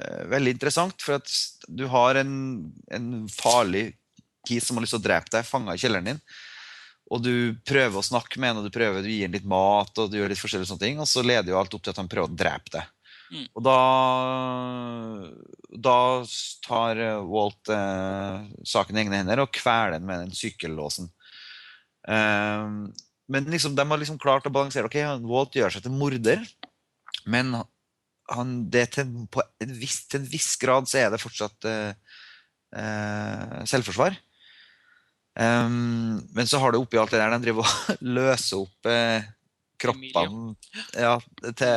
[0.00, 0.96] Eh, veldig interessant.
[1.02, 1.32] For at
[1.68, 2.34] du har en,
[2.92, 3.90] en farlig
[4.48, 6.22] kis som har lyst til å drepe deg, fanga i kjelleren din.
[7.12, 7.34] Og du
[7.68, 10.16] prøver å snakke med henne, og du prøver å gi henne litt mat, og du
[10.16, 12.30] gjør litt forskjellige sånne ting, og så leder jo alt opp til at han prøver
[12.30, 12.90] å drepe deg.
[13.32, 13.44] Mm.
[13.56, 13.78] Og da,
[15.88, 15.98] da
[16.64, 21.08] tar Walt eh, saken i egne hender og kveler den med den sykkellåsen.
[22.08, 22.90] Um,
[23.32, 24.88] men liksom, de har liksom klart å balansere.
[24.88, 24.98] ok,
[25.28, 26.42] Walt gjør seg til morder,
[27.24, 27.54] men
[28.32, 32.18] han, det til, på en viss, til en viss grad så er det fortsatt eh,
[32.76, 34.16] uh, selvforsvar.
[35.32, 39.24] Um, men så har det oppi alt det der de driver og løser opp eh,
[39.80, 40.52] kroppene
[40.92, 41.70] ja, til,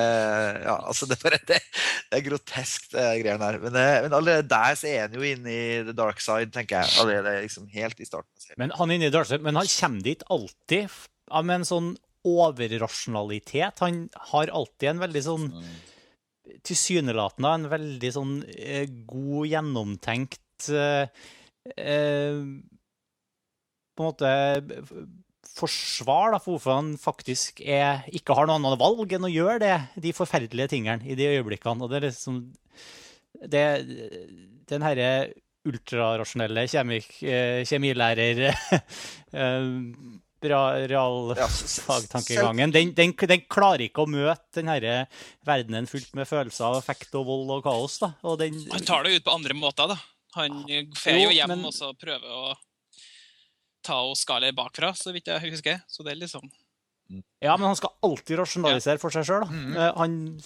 [0.59, 1.61] ja, altså det, er det,
[2.11, 3.59] det er grotesk, det greiene der.
[3.63, 6.99] Men, men, allerede der så er han jo inne i the dark side, tenker jeg.
[7.01, 8.51] Allerede liksom helt i starten.
[8.61, 11.01] Men han er inne i dark side, men han kommer dit alltid
[11.41, 11.91] med en sånn
[12.25, 13.81] overrasjonalitet.
[13.81, 15.75] Han har alltid en veldig sånn mm
[16.65, 21.07] tilsynelatende en veldig sånn eh, god, gjennomtenkt eh,
[21.75, 22.41] eh,
[23.95, 24.31] På en måte
[25.55, 29.61] forsvar da, for hvorfor han faktisk er, ikke har noe annet valg enn å gjøre
[29.63, 31.85] det, de forferdelige tingene i de øyeblikkene.
[31.85, 32.41] Og det er liksom
[33.51, 33.65] det,
[34.69, 35.09] Den herre
[35.65, 37.07] ultrarasjonelle kjemik,
[37.65, 38.43] kjemilærer
[40.45, 42.73] realfagtankegangen.
[42.73, 45.07] Den, den, den, klarer ikke å møte den herre
[45.47, 47.99] verdenen fullt med følelser av effekt og vold og kaos.
[48.03, 48.09] da.
[48.27, 49.97] Og den, han tar det ut på andre måter, da.
[50.35, 50.51] Han
[50.99, 52.53] fer jo hjem men, og så prøver å
[53.85, 55.81] ta og skale bakfra, så vidt jeg husker.
[55.87, 56.49] Så det er liksom
[57.41, 59.01] Ja, men han skal alltid rasjonalisere ja.
[59.01, 59.45] for seg sjøl.
[59.45, 59.97] Mm -hmm.
[59.97, 60.41] Han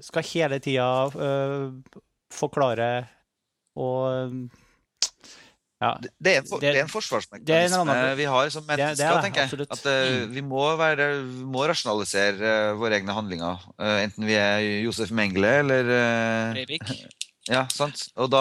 [0.00, 1.72] skal hele tida uh,
[2.30, 3.06] forklare
[3.76, 4.50] og
[5.82, 5.90] ja.
[6.00, 9.66] Det, er en, for, det, det, er en forsvarsmekanisme vi har som mennesker, tenker jeg.
[9.74, 13.66] At uh, vi, må være, vi, må rasjonalisere uh, våre egne handlinger.
[13.80, 15.92] Uh, enten vi er Josef Mengele eller
[16.54, 16.88] Breivik.
[17.44, 18.06] Ja, sant.
[18.16, 18.40] Og da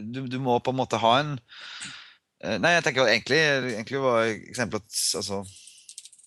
[0.00, 1.34] du, du, må på en måte ha en
[2.60, 3.40] Nei, jeg tenker egentlig,
[3.74, 5.40] egentlig var eksempelet at altså,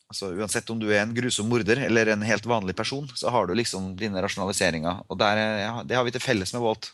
[0.09, 3.47] altså, Uansett om du er en grusom morder eller en helt vanlig person, så har
[3.47, 5.03] du liksom dine rasjonaliseringer.
[5.07, 6.91] Og der, ja, det har vi til felles med Walt.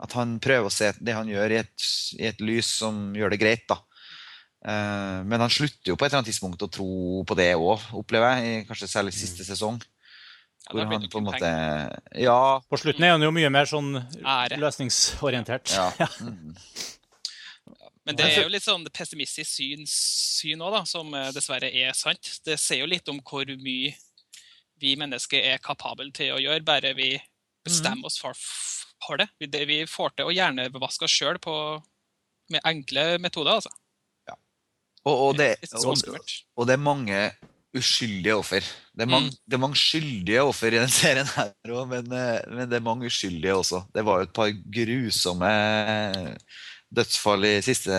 [0.00, 3.34] At han prøver å se det han gjør, i et, i et lys som gjør
[3.34, 3.66] det greit.
[3.68, 3.82] da.
[4.60, 7.90] Uh, men han slutter jo på et eller annet tidspunkt å tro på det òg,
[7.96, 8.66] opplever jeg.
[8.68, 9.80] Kanskje særlig siste sesong.
[10.70, 11.50] Hvor han på en måte
[12.20, 12.60] Ja.
[12.70, 13.96] På slutten er han jo mye mer sånn
[14.60, 15.76] løsningsorientert.
[15.76, 15.90] Ja.
[16.20, 16.54] Mm.
[18.10, 21.94] Men det er jo litt sånn pessimistisk syn, syn også, da, som eh, dessverre er
[21.96, 22.36] sant.
[22.46, 23.94] Det sier jo litt om hvor mye
[24.80, 27.14] vi mennesker er kapable til å gjøre, bare vi
[27.66, 28.34] bestemmer oss for
[29.06, 29.28] for det.
[29.50, 31.38] Det, vi får til å hjernevaske oss sjøl
[32.50, 33.72] med enkle metoder, altså.
[34.28, 34.36] Ja.
[35.06, 35.94] Og, og, det, og,
[36.56, 37.20] og, det, er mange
[37.76, 38.66] uskyldige offer.
[38.92, 39.38] Det er mange, mm.
[39.46, 42.86] det er mange skyldige offer i den serien her òg, men, eh, men, det er
[42.86, 43.84] mange uskyldige også.
[43.94, 45.54] Det var jo et par grusomme
[46.90, 47.94] dødsfall i siste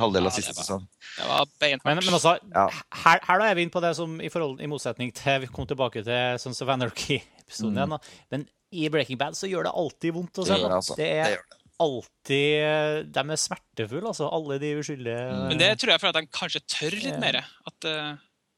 [0.00, 0.86] halvdel av ja, siste sesong.
[1.18, 1.86] Det var beinhardt.
[1.88, 2.66] Men, men altså, ja.
[3.02, 5.50] her, her, da er vi inne på det som i, forhold, i motsetning til Vi
[5.52, 7.80] kom tilbake til Sons of Anarchy-episoden mm.
[7.80, 8.12] igjen.
[8.32, 8.46] Men
[8.80, 10.96] i Breaking Bad så gjør det alltid vondt å se Det, Altså.
[10.98, 14.30] Det er det alltid De er smertefulle, altså.
[14.32, 17.42] Alle de uskyldige Men det tror jeg for at de kanskje tør litt mer.
[17.68, 18.10] At uh,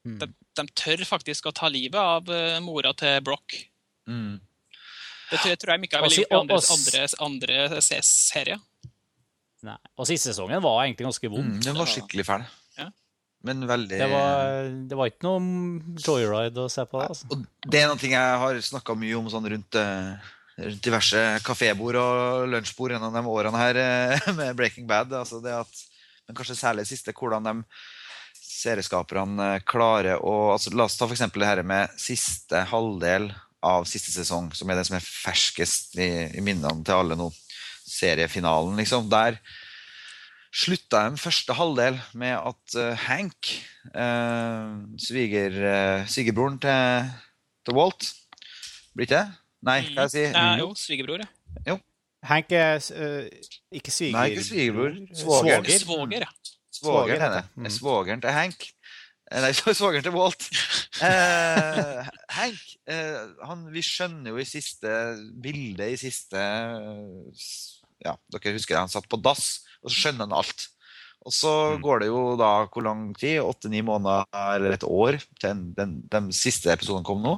[0.07, 0.19] mm.
[0.23, 3.59] de, de, tør faktisk å ta livet av uh, mora til Brock.
[4.07, 4.39] Mm.
[5.33, 8.61] Det tror jeg, tror jeg ikke ville i andre, andre, andre serier.
[9.67, 9.79] Nei.
[9.95, 11.55] Og siste sesongen var egentlig ganske vond.
[11.55, 12.45] Mm, den var skikkelig fæl.
[12.79, 12.89] Ja.
[13.47, 17.03] Men veldig det var, det var, ikke noe joyride å se på.
[17.03, 17.29] Altså.
[17.31, 20.33] Og det er noe jeg har snakka mye om sånn rundt, eh,
[20.67, 25.15] rundt diverse kafébord og lunsjbord gjennom de årene her eh, med Breaking Bad.
[25.23, 25.83] Altså det at,
[26.27, 27.57] men kanskje særlig det siste, hvordan de
[28.63, 31.25] serieskaperne klarer å altså La oss ta f.eks.
[31.35, 33.31] det her med siste halvdel
[33.63, 37.31] av siste sesong, som er det som er ferskest i, i minnene til alle nå
[37.89, 39.09] seriefinalen, liksom.
[39.11, 39.39] Der
[40.53, 43.53] slutta de første halvdel med at uh, Hank,
[43.95, 47.09] uh, sviger, uh, svigerbroren til,
[47.65, 48.13] til, Walt
[48.93, 49.27] Blir ikke det?
[49.65, 50.25] Nei, hva jeg si?
[50.35, 50.59] Mm.
[50.61, 51.29] jo, svigerbror, ja.
[51.71, 51.79] Jo.
[52.27, 52.83] Hank er
[53.73, 54.19] ikke sviger...
[54.19, 54.99] Nei, ikke svigerbror.
[55.17, 55.71] Svoger.
[55.79, 56.31] Svoger, ja.
[56.73, 57.71] Svogeren, Svoger, mm.
[57.71, 58.67] Svogeren til Hank.
[59.33, 60.45] Nei, svogeren til Walt.
[61.01, 64.91] Eh, Hank eh, han, Vi skjønner jo i siste
[65.43, 66.43] bilde, i siste
[68.03, 70.69] ja, dere husker det, Han satt på dass, og så skjønner han alt.
[71.23, 71.83] Og så mm.
[71.85, 73.39] går det jo da hvor lang tid?
[73.45, 77.37] Åtte-ni måneder eller et år til den, den, den, siste episoden kom nå.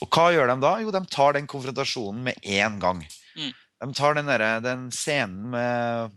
[0.00, 0.76] Og hva gjør de da?
[0.84, 3.02] Jo, de tar den konfrontasjonen med én gang.
[3.34, 3.50] Mm.
[3.80, 6.14] De tar den, der, den scenen med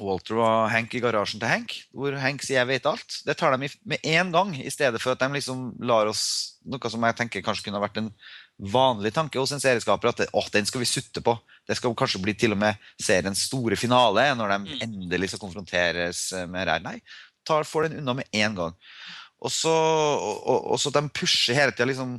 [0.00, 3.22] Walter og Hank i garasjen til Hank, hvor Hank sier 'jeg vet alt'.
[3.24, 6.88] Det tar de med én gang, i stedet for at de liksom lar oss Noe
[6.88, 8.10] som jeg tenker kanskje kunne vært en
[8.58, 11.34] vanlig tanke hos en serieskaper, at å, den skal vi sutte på.
[11.68, 14.80] Det skal kanskje bli til og med seriens store finale, når de mm.
[14.80, 16.80] endelig skal konfronteres med det her.
[16.80, 17.02] Nei,
[17.44, 18.72] tar, får den unna med én gang.
[19.44, 22.16] Og så, og, og så de pusher hele tida liksom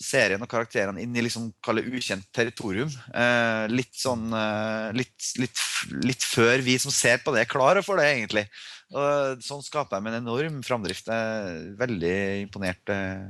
[0.00, 2.90] serien og karakterene inn i liksom, ukjent territorium.
[3.12, 5.64] Eh, litt sånn eh, litt, litt,
[6.08, 8.46] litt, før vi som ser på det, er klare for det, egentlig.
[8.90, 11.12] Og, sånn skaper de en enorm framdrift.
[11.12, 13.28] Jeg er veldig imponert eh,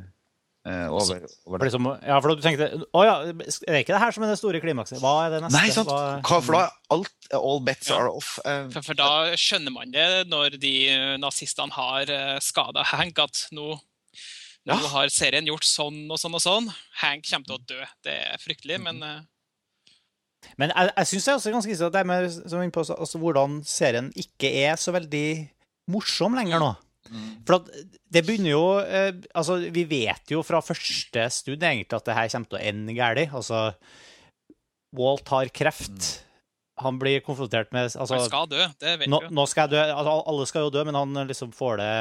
[0.87, 1.67] over, over, det.
[1.67, 4.39] Liksom, ja, for du tenkte Å ja, er det ikke det her som er det
[4.39, 5.01] store klimakset?
[5.03, 5.59] Hva er det neste?
[5.59, 5.91] Nei, sant.
[5.91, 7.99] Hva, for da alt All bets ja.
[7.99, 8.37] are off.
[8.45, 8.67] Eh.
[8.75, 10.75] For, for, da skjønner man det, når de
[11.23, 13.75] nazistene har skada Hank, at nå
[14.69, 14.89] nå ja.
[14.93, 16.69] har serien gjort sånn og sånn og sånn.
[17.01, 17.81] Hank kommer til å dø.
[18.05, 19.21] Det er fryktelig, men uh...
[20.57, 23.59] Men jeg, jeg syns det er også ganske interessant det med som på, altså, hvordan
[23.69, 25.27] serien ikke er så veldig
[25.93, 26.71] morsom lenger nå.
[27.11, 27.29] Mm.
[27.49, 27.65] For
[28.13, 32.29] det begynner jo eh, Altså, vi vet jo fra første stund egentlig at det her
[32.35, 33.37] kommer til å ende galt.
[33.41, 33.63] Altså,
[34.97, 35.97] Walt har kreft.
[35.97, 36.29] Mm.
[36.85, 39.33] Han blir konfrontert med altså, Han skal dø, det vet vi jo.
[39.37, 39.83] Nå skal jeg dø.
[39.89, 41.93] Altså, alle skal jo dø, men han liksom får det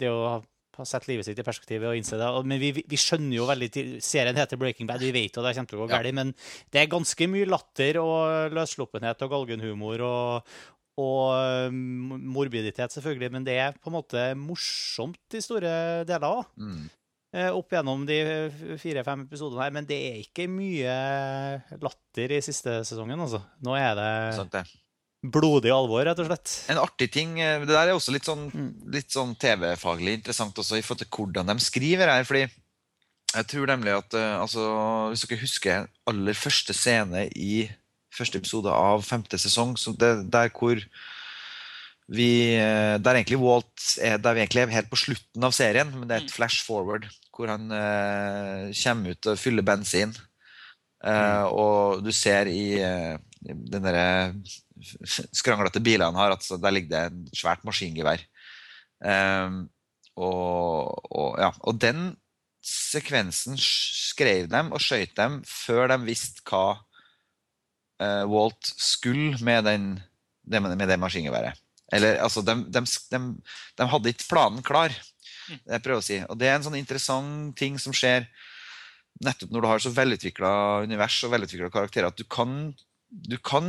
[0.00, 0.42] Det er har
[0.88, 2.28] sett livet sitt i perspektivet og innse det.
[2.50, 5.54] Men vi, vi, skjønner jo veldig til, Serien heter Breaking Bad, vi vet jo det
[5.54, 6.10] kommer til å gå galt.
[6.16, 6.34] Men
[6.74, 10.52] det er ganske mye latter og løssluppenhet og galgenhumor og,
[11.04, 13.30] og um, morbiditet, selvfølgelig.
[13.36, 16.52] Men det er på en måte morsomt i store deler òg.
[16.58, 16.84] Mm.
[17.34, 18.20] Eh, opp gjennom de
[18.78, 19.74] fire-fem episodene her.
[19.74, 20.94] Men det er ikke mye
[21.82, 23.42] latter i siste sesongen, altså.
[23.66, 24.66] Nå er det, Sant det
[25.24, 26.52] blodig alvor, rett og slett.
[26.72, 28.98] En artig ting eh, Det der er også litt sånn, mm.
[29.08, 32.26] sånn TV-faglig interessant også i forhold til hvordan de skriver her.
[32.28, 32.44] fordi
[33.34, 34.66] jeg tror nemlig at eh, altså,
[35.10, 37.66] Hvis dere husker aller første scene i
[38.14, 40.78] første episode av femte sesong, så det, der hvor
[42.14, 45.90] vi eh, Der egentlig Walt er, der vi egentlig er helt på slutten av serien,
[45.94, 46.36] men det er et mm.
[46.36, 50.12] flash forward hvor han uh, kommer ut og fyller bensin.
[51.02, 54.06] Uh, og du ser i uh, den derre
[55.34, 58.22] skranglete bilene har, at der ligger det et svært maskingevær.
[59.04, 59.64] Um,
[60.14, 62.14] og, og, ja, og, den
[62.64, 66.78] sekvensen skrev dem og skøyt dem før de visste hva
[68.00, 69.88] uh, Walt skulle med, den,
[70.48, 71.60] med det maskingeværet.
[71.92, 72.80] Eller altså, de, de,
[73.12, 73.20] de,
[73.78, 74.94] de, hadde ikke planen klar.
[75.44, 75.60] Mm.
[75.60, 76.18] Det jeg prøver å si.
[76.30, 78.26] Og det er en sånn interessant ting som skjer
[79.22, 80.54] nettopp når du har så velutvikla
[80.88, 82.72] univers og velutvikla karakterer, at du kan
[83.14, 83.66] du kan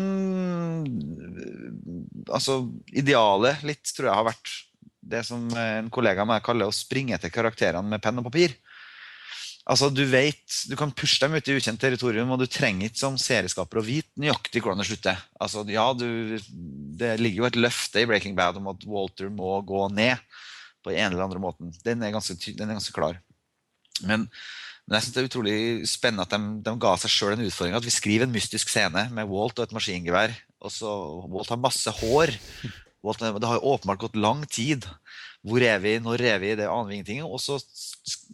[2.33, 2.63] Altså,
[2.97, 4.53] idealet litt tror jeg har vært
[5.05, 8.55] det som en kollega av meg kaller å springe etter karakterene med penn og papir.
[9.65, 13.01] Altså, Du vet, du kan pushe dem ut i ukjent territorium, og du trenger ikke
[13.01, 15.21] som serieskaper å vite nøyaktig hvordan det slutter.
[15.41, 16.37] Altså, ja, du,
[16.97, 20.21] Det ligger jo et løfte i Breaking Bad om at Walter må gå ned
[20.85, 21.73] på en eller andre måten.
[21.85, 23.21] Den er ganske, den er ganske klar.
[24.05, 24.27] Men
[24.85, 27.73] men jeg synes det er utrolig spennende at de, de ga seg sjøl en utfordring.
[27.77, 30.35] At vi skriver en mystisk scene med Walt og et maskingevær.
[30.61, 30.91] Og så
[31.33, 32.35] Walt har masse hår.
[33.05, 34.85] Walt, det har åpenbart gått lang tid.
[35.45, 35.95] Hvor er vi?
[36.01, 36.53] Når er vi?
[36.57, 37.57] Det aner vi ingenting Og så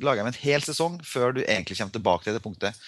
[0.04, 2.84] lager de en hel sesong før du egentlig kommer tilbake til det punktet.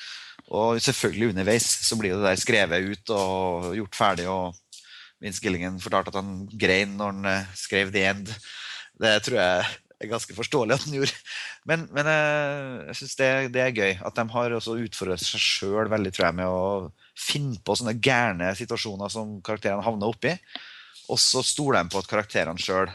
[0.51, 4.27] Og selvfølgelig underveis så blir det der skrevet ut og gjort ferdig.
[4.27, 4.59] og
[5.23, 8.33] Vince Gillingen fortalte at han grein når han eh, skrev The End.
[8.99, 9.71] Det tror jeg
[10.05, 11.15] er ganske forståelig at den gjorde.
[11.69, 15.41] Men, men eh, jeg syns det, det, er gøy at de har også utfordret seg
[15.41, 20.35] sjøl veldig tror jeg, med å finne på sånne gærne situasjoner som karakterene havner oppi.
[21.11, 22.87] Og så stoler de på at karakterene sjøl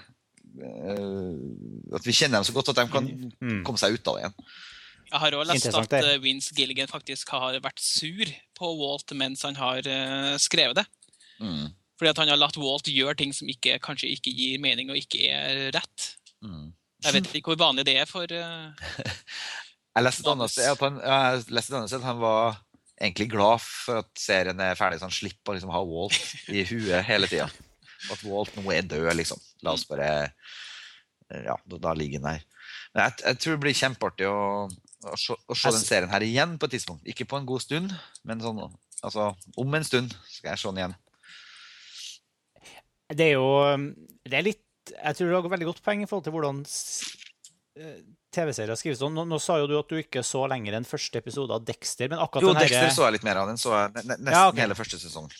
[1.94, 3.60] At vi kjenner dem så godt at de kan mm.
[3.66, 4.38] komme seg ut av det igjen.
[5.08, 9.44] Jeg har òg lest at uh, Vince Gilligan faktisk har vært sur på Walt mens
[9.46, 9.86] han har
[10.40, 10.88] skrevet det.
[11.40, 11.68] Mm.
[11.98, 15.00] Fordi at han har latt Walt gjøre ting som ikke, kanskje ikke gir mening og
[15.00, 16.12] ikke er rett.
[16.44, 16.70] Mm.
[17.04, 18.88] Jeg vet ikke hvor vanlig det er for uh,
[19.98, 22.58] Jeg leste et annet sted at han, at han var
[22.98, 26.18] egentlig glad for at serien er ferdig, så han slipper å liksom, ha Walt
[26.54, 27.48] i huet hele tida.
[28.12, 29.42] At Walt nå er død, liksom.
[29.66, 30.30] La oss bare
[31.28, 32.44] Ja, da ligger han der.
[32.94, 34.38] Men jeg, jeg, tror det blir kjempeartig å
[35.06, 37.06] å se, å se den serien her igjen på et tidspunkt.
[37.08, 37.92] Ikke på en god stund,
[38.26, 38.60] men sånn,
[39.02, 39.30] altså,
[39.60, 40.96] om en stund skal jeg se den igjen.
[43.18, 43.50] Det er jo
[44.28, 44.62] det er litt,
[44.94, 48.00] Jeg tror du har veldig godt poeng i forhold til hvordan eh,
[48.34, 49.02] TV-serier skrives.
[49.02, 52.10] Nå, nå, sa jo du at du ikke så lenger enn første episode av Dexter.
[52.12, 52.66] men akkurat Jo, denne...
[52.66, 53.52] Dexter så jeg litt mer av.
[53.52, 54.64] Den så jeg nesten ja, okay.
[54.64, 55.30] hele første sesong.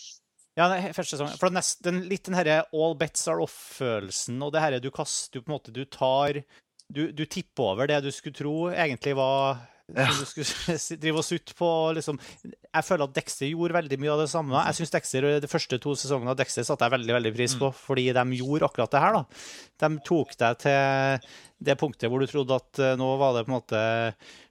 [0.59, 1.35] Ja, første sesong.
[1.39, 5.45] For nest, den, litt den herre all bets are off-følelsen, og det herre du kaster
[5.45, 6.43] på en måte Du tar
[6.89, 9.61] du, du tipper over det du skulle tro egentlig var
[9.97, 10.09] ja.
[10.13, 12.19] Du skulle drive og sutte på liksom.
[12.45, 14.65] Jeg føler at Dexter gjorde veldig mye av det samme.
[14.69, 17.71] Jeg synes Dexter, De første to sesongene av Dexter satte jeg veldig veldig pris på,
[17.73, 17.79] mm.
[17.87, 19.17] fordi de gjorde akkurat det her.
[19.17, 19.47] da.
[19.85, 23.51] De tok deg til det punktet hvor du trodde at uh, nå var det på
[23.51, 23.81] en måte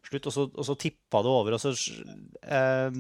[0.08, 1.56] slutt, og så, og så tippa det over.
[1.56, 3.00] og så uh,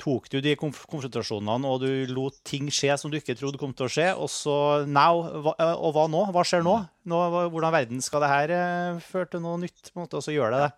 [0.00, 3.74] tok du de konf konfrontasjonene, og du lot ting skje som du ikke trodde kom
[3.76, 4.08] til å skje.
[4.14, 4.56] Og så
[4.86, 6.26] now, hva, og hva nå?
[6.34, 6.78] Hva skjer nå?
[7.10, 7.20] nå
[7.52, 9.90] hvordan verden skal det her uh, føre til noe nytt?
[9.90, 10.70] på en måte, Og så gjør det det.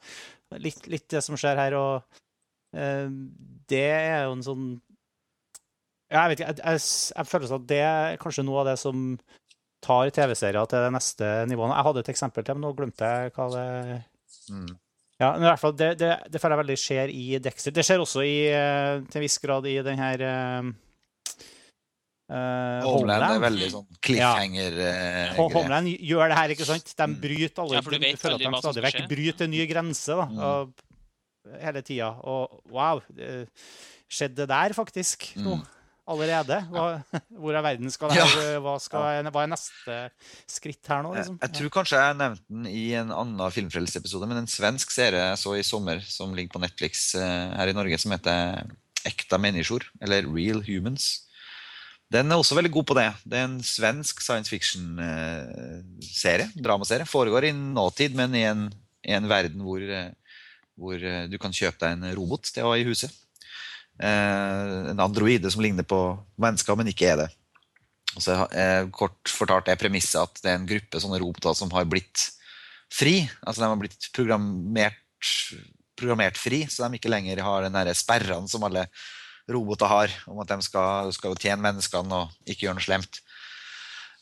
[0.63, 1.77] Litt, litt det som skjer her.
[1.79, 2.21] Og
[2.77, 3.09] uh,
[3.71, 4.67] det er jo en sånn
[6.13, 9.09] Jeg vet ikke, jeg, jeg, jeg føler at det er kanskje noe av det som
[9.87, 11.75] tar TV-serier til det neste nivået.
[11.75, 13.69] Jeg hadde et eksempel til, men nå glemte jeg hva det
[14.51, 14.75] mm.
[15.17, 17.73] Ja, men i hvert fall, det, det, det føler jeg veldig skjer i Dexter.
[17.73, 20.69] Det skjer også i, eh, til en viss grad i den her uh,
[22.33, 23.27] uh, Homeland.
[23.29, 24.97] er veldig sånn cliffhanger ja.
[25.37, 26.91] uh, Homeland gjør det her, ikke sant?
[26.91, 27.21] De mm.
[27.23, 30.19] bryter alle ja, for du, vet føler at de stadig vekk bryter en ny grense
[30.19, 30.75] da, mm.
[31.63, 32.13] hele tida.
[32.27, 33.03] Og wow,
[34.07, 35.63] skjedde det der faktisk mm.
[36.13, 36.59] allerede?
[36.73, 36.87] Hva,
[37.43, 38.25] hvor er verden skal være?
[38.33, 38.59] her?
[38.65, 40.01] Hva, skal, hva, er neste
[40.51, 41.13] skritt her nå?
[41.19, 41.39] Liksom?
[41.39, 45.31] Jeg, jeg, tror kanskje jeg nevnte den i en annen Filmfrelsesepisode, men en svensk serie
[45.33, 48.67] jeg så i sommer som ligger på Netflix uh, her i Norge, som heter
[49.07, 51.26] Ekta mennesker, eller Real Humans.
[52.13, 53.09] Den er også veldig god på det.
[53.27, 56.49] Det er en svensk science fiction-serie.
[56.53, 57.07] Uh, dramaserie.
[57.09, 58.69] Foregår i nåtid, men i en,
[59.03, 60.11] i en verden hvor, uh,
[60.79, 63.11] hvor du kan kjøpe deg en robot til å ha i huset.
[63.97, 65.99] Eh, en androide som ligner på
[66.41, 67.29] mennesker, men ikke er det.
[68.17, 71.73] Og så eh, Kort fortalt er premisset at det er en gruppe sånne roboter som
[71.73, 72.29] har blitt
[72.93, 73.23] fri.
[73.43, 75.01] Altså de har blitt programmert,
[75.97, 78.87] programmert fri, så de ikke lenger har den sperrene som alle
[79.53, 83.21] roboter har, om at de skal, skal tjene menneskene og ikke gjøre noe slemt.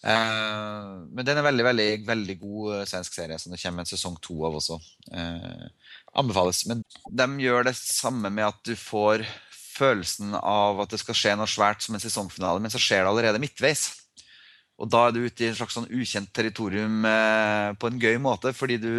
[0.05, 4.19] Uh, men den er veldig veldig, veldig god svensk serie, som det kommer en sesong
[4.25, 4.77] to av også.
[5.09, 5.65] Uh,
[6.21, 6.65] anbefales.
[6.69, 9.25] Men de gjør det samme med at du får
[9.75, 13.13] følelsen av at det skal skje noe svært som en sesongfinale, men så skjer det
[13.13, 13.89] allerede midtveis.
[14.83, 18.17] Og da er du ute i et slags sånn ukjent territorium eh, på en gøy
[18.23, 18.93] måte, fordi du,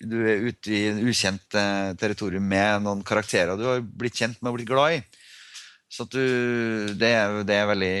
[0.00, 4.40] du er ute i en ukjent eh, territorium med noen karakterer du har blitt kjent
[4.40, 5.02] med og blitt glad i.
[5.88, 6.20] Så du,
[7.00, 7.94] det, er, det, er, veldig,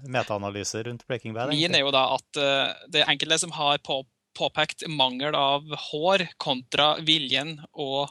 [0.09, 1.53] metaanalyser rundt Breaking Bad.
[1.53, 3.99] Min er jo da at uh, det er enkelte som har på,
[4.39, 8.09] påpekt mangel av hår kontra viljen og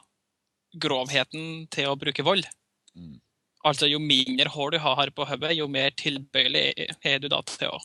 [0.78, 2.46] grovheten til å bruke vold.
[2.94, 3.18] Mm.
[3.66, 7.74] Altså, jo mindre hår du har på hodet, jo mer tilbøyelig er du da til
[7.74, 7.82] å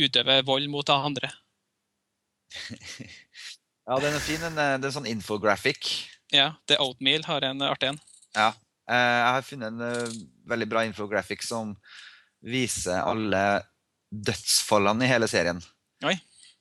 [0.00, 1.28] utøve vold mot andre.
[3.88, 4.42] ja, den er fin.
[4.42, 5.90] Den er, det er sånn infographic.
[6.34, 6.52] Ja.
[6.68, 8.02] The Oatmeal har en artig en.
[8.36, 8.52] Ja.
[8.88, 11.74] Jeg har funnet en veldig bra infographic som
[12.44, 13.42] viser alle
[14.08, 15.60] dødsfallene i hele serien.
[16.08, 16.14] Oi.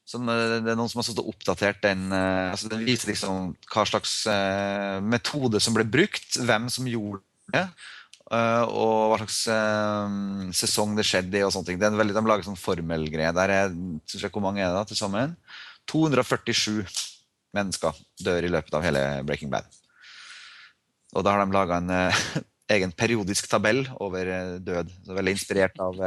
[0.08, 2.08] Som, det er noen som har stått og oppdatert den.
[2.16, 7.66] altså Den viser liksom hva slags uh, metode som ble brukt, hvem som gjorde det,
[8.32, 11.44] uh, og hva slags uh, sesong det skjedde i.
[11.48, 11.80] og sånne ting.
[11.80, 13.36] Det er en veldig, De lager sånn formelgreie.
[13.36, 13.76] Der er,
[14.28, 15.36] Hvor mange er det da til sammen?
[15.92, 16.84] 247
[17.56, 19.68] mennesker dør i løpet av hele Breaking Bad.
[21.16, 21.94] Og da har de laga en
[22.76, 24.92] egen periodisk tabell over død.
[25.06, 26.02] Så veldig inspirert av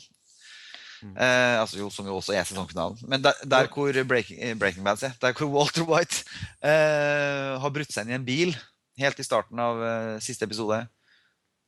[1.02, 1.12] Mm.
[1.12, 3.00] Uh, altså jo, som jo også er sesongfinalen.
[3.08, 6.22] Men der, der hvor Breaking, eh, Breaking Bad der hvor Walter White
[6.62, 8.56] uh, har brutt seg inn i en bil
[8.96, 9.82] helt i starten av
[10.24, 10.78] siste episode.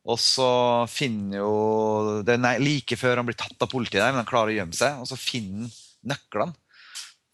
[0.08, 0.50] Og så
[0.88, 1.52] finner jo
[2.24, 4.76] Det er like før han blir tatt av politiet, der, men han klarer å gjemme
[4.76, 5.02] seg.
[5.02, 6.56] Og så finner han nøklene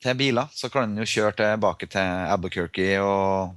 [0.03, 0.51] til biler.
[0.53, 3.55] Så kan han jo kjøre tilbake til Albuquerque og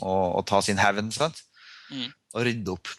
[0.00, 1.10] og, og ta sin hevn.
[1.10, 2.08] Mm.
[2.34, 2.90] Og rydde opp.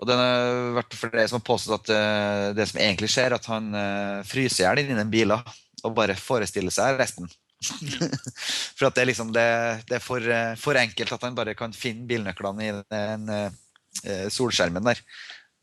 [0.00, 3.36] Og det har vært for det som har påstått at uh, det som egentlig skjer,
[3.36, 5.42] at han uh, fryser i hjel inni den bilen
[5.84, 7.28] og bare forestiller seg resten.
[7.60, 8.14] Mm.
[8.76, 9.48] for at det er liksom det,
[9.90, 13.28] det er for, uh, for, enkelt at han bare kan finne bilnøklene i den
[14.32, 15.00] solskjermen der.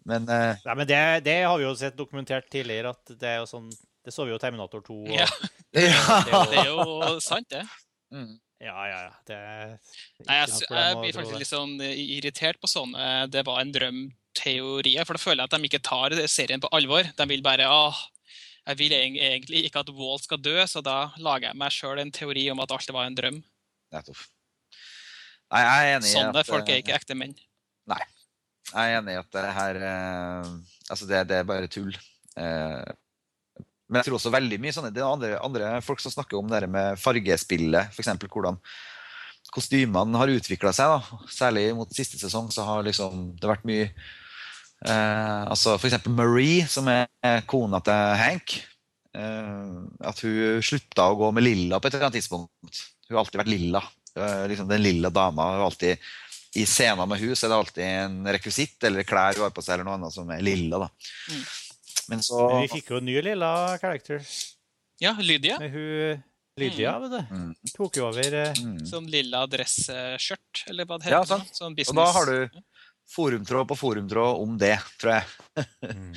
[0.08, 3.48] Men, Nei, men det, det, har vi jo sett dokumentert tidligere, at det er jo
[3.50, 3.66] sånn
[4.06, 4.98] Det så vi jo Terminator 2.
[5.04, 5.28] Og, ja.
[5.76, 7.66] Det, det, er jo sant, det.
[8.16, 8.38] Mm.
[8.64, 9.12] Ja, ja, ja.
[9.28, 9.40] Det
[10.26, 15.06] Nei, jeg, jeg blir faktisk litt sånn eh, irritert på sånne det var en drøm-teorier.
[15.06, 17.12] For da føler jeg at de ikke tar serien på alvor.
[17.20, 18.00] De vil bare åh,
[18.68, 22.12] jeg vil egentlig ikke at Walt skal dø, så da lager jeg meg sjøl en
[22.12, 23.38] teori om at alt var en drøm.
[23.96, 24.26] Nettopp.
[25.48, 27.38] Nei, jeg er enig Sånne at, folk er ikke ekte menn.
[27.88, 28.02] Nei.
[28.68, 30.50] Jeg er enig i at det her eh,
[30.88, 31.92] Altså, det, det, er bare tull.
[32.40, 32.92] Eh,
[33.88, 36.48] men jeg tror også veldig mye sånne, det er andre, andre folk som snakker om
[36.52, 37.92] det med fargespillet.
[37.92, 38.14] F.eks.
[38.28, 38.60] hvordan
[39.56, 40.94] kostymene har utvikla seg.
[40.96, 41.28] Da.
[41.32, 46.00] Særlig mot siste sesong så har liksom, det vært mye eh, altså F.eks.
[46.12, 48.58] Marie, som er kona til Hank.
[49.18, 49.76] Eh,
[50.12, 52.84] at hun slutta å gå med lilla på et eller annet tidspunkt.
[53.08, 53.84] Hun har alltid vært lilla.
[54.50, 55.52] Liksom den lilla dama.
[55.56, 56.04] Hun alltid,
[56.56, 59.76] I scener med hus er det alltid en rekvisitt eller klær hun har på seg,
[59.76, 60.86] eller noe annet som er lilla.
[60.86, 60.90] da.
[61.34, 61.44] Mm.
[62.08, 64.24] Men så Men vi fikk jo en ny lilla character.
[65.04, 65.60] Ja, Lydia.
[65.60, 66.24] Med hun
[66.58, 67.04] Lydia, mm.
[67.04, 67.36] vet du.
[67.36, 67.56] Mm.
[67.76, 68.60] Tok jo over eh...
[68.64, 68.82] mm.
[68.90, 71.20] Sånn lilla dresskjørt, eller hva det heter.
[71.20, 71.54] Ja, sant.
[71.54, 71.94] Sånn business.
[71.94, 72.62] Og da har du
[73.14, 75.28] forumtråd på forumtråd om det, tror jeg.
[75.86, 76.14] mm.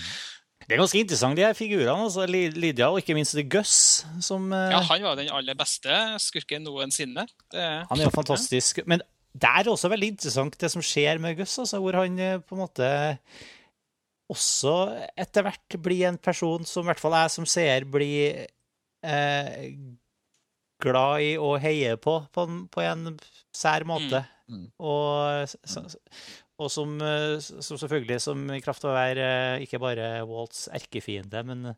[0.70, 2.06] Det er ganske interessant, de her figurene.
[2.06, 3.74] altså Lydia og ikke minst Gus.
[4.22, 4.68] Som, eh...
[4.70, 7.26] Ja, han var den aller beste skurken noensinne.
[7.50, 7.64] Det...
[7.90, 8.78] Han er jo fantastisk.
[8.88, 9.02] Men
[9.32, 12.56] det er også veldig interessant, det som skjer med Gus, altså, hvor han eh, på
[12.56, 12.90] en måte
[14.30, 14.74] også
[15.18, 18.44] etter hvert blir en person som i hvert fall jeg som seer blir
[19.06, 19.70] eh,
[20.82, 23.14] glad i å heie på, på, på en
[23.54, 24.22] sær måte.
[24.48, 24.50] Mm.
[24.50, 24.66] Mm.
[24.82, 25.54] Og,
[26.58, 26.96] og som,
[27.38, 31.70] som, selvfølgelig som i kraft av å være eh, ikke bare Walts erkefiende, men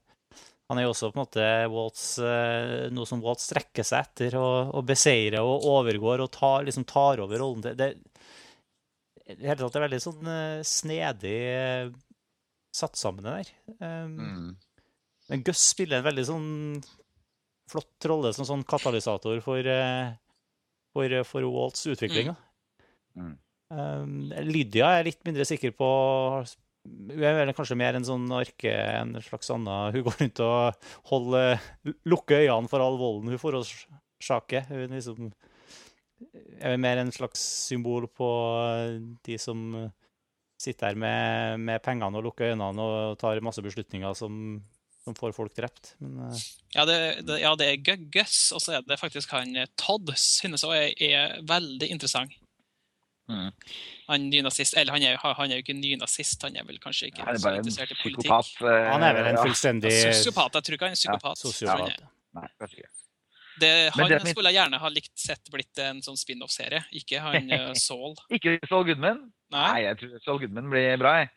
[0.70, 4.36] han er jo også på en måte Waltz, eh, noe som Waltz strekker seg etter
[4.40, 7.64] og, og beseirer og overgår og tar, liksom tar over rollen.
[7.64, 7.90] Det, det,
[9.32, 11.92] i det er veldig sånn eh, snedig eh,
[12.72, 13.54] satt sammen, det der.
[13.82, 14.52] Um, Mm.
[15.30, 16.48] Men Gus spiller en veldig sånn
[17.70, 19.68] flott rolle som sånn katalysator for,
[20.92, 22.32] for, for Waltz' utvikling.
[22.32, 22.82] da.
[23.16, 23.36] Mm.
[23.72, 24.16] Um,
[24.50, 25.88] Lydia er litt mindre sikker på
[26.82, 31.62] Hun er kanskje mer en sånn arke, en slags annen Hun går rundt og holder,
[32.10, 34.66] lukker øynene for all volden hun forårsaker.
[34.70, 35.30] Hun er liksom
[36.62, 38.28] er mer en slags symbol på
[39.26, 39.90] de som
[40.62, 44.60] sitter her med, med pengene og lukker øynene og tar masse beslutninger som,
[45.02, 45.94] som får folk drept.
[46.02, 46.44] Men eh,
[46.76, 50.14] Ja, det, det, ja, det er Gugges, og så er det faktisk han eh, Todd,
[50.18, 52.38] synes jeg er, er veldig interessant.
[53.32, 53.50] Mm.
[54.10, 57.24] Han nynazist, eller han er, han er jo ikke nynazist, han er vel kanskje ikke
[57.24, 58.28] Han er så interessert i politikk.
[58.28, 58.50] psykopat.
[58.66, 59.44] uh, han er vel en ja.
[59.46, 61.46] fullstendig Sosiopat, jeg tror ikke han er psykopat.
[61.62, 62.92] Ja, er- Nei, kanskje ikke.
[63.60, 67.50] Det, han det skulle jeg gjerne ha likt sett blitt en sånn spin-off-serie, ikke han
[67.52, 68.14] eh, Saul.
[68.32, 69.20] Ikke Saul Goodman?
[69.52, 71.12] Nei, Nei, jeg tror Saul Goodman blir bra.
[71.20, 71.28] jeg.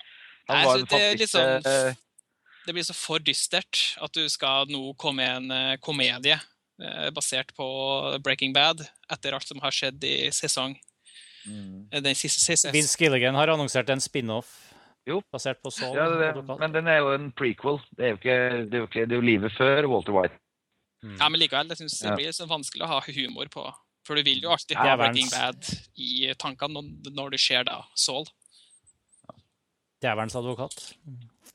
[0.47, 2.01] Han Nei, var så jo det faktisk litt sånn- eh,
[2.65, 6.39] det blir så for dystert at du skal nå komme med en komedie
[7.13, 7.65] basert på
[8.25, 8.81] Breaking Bad
[9.13, 10.73] etter alt som har skjedd i sesong.
[11.47, 11.87] Mm.
[11.91, 12.71] eh, Den siste siste.
[12.73, 14.53] Vince Gilligan har annonsert en spin-off
[15.07, 15.21] Jo.
[15.31, 15.95] basert på Saul.
[15.97, 16.57] Ja, det, det.
[16.59, 17.79] Men den er jo en prequel.
[17.95, 20.39] Det er jo ikke, det er jo, ikke, det er jo livet før Walter White.
[21.03, 21.17] Mm.
[21.19, 23.65] Ja, men likevel, jeg synes det blir så vanskelig å ha humor på.
[24.05, 25.65] For du vil jo alltid ha Breaking Bad
[25.97, 28.25] i tankene når- du ser da Saul.
[30.01, 30.93] Djevelens advokat.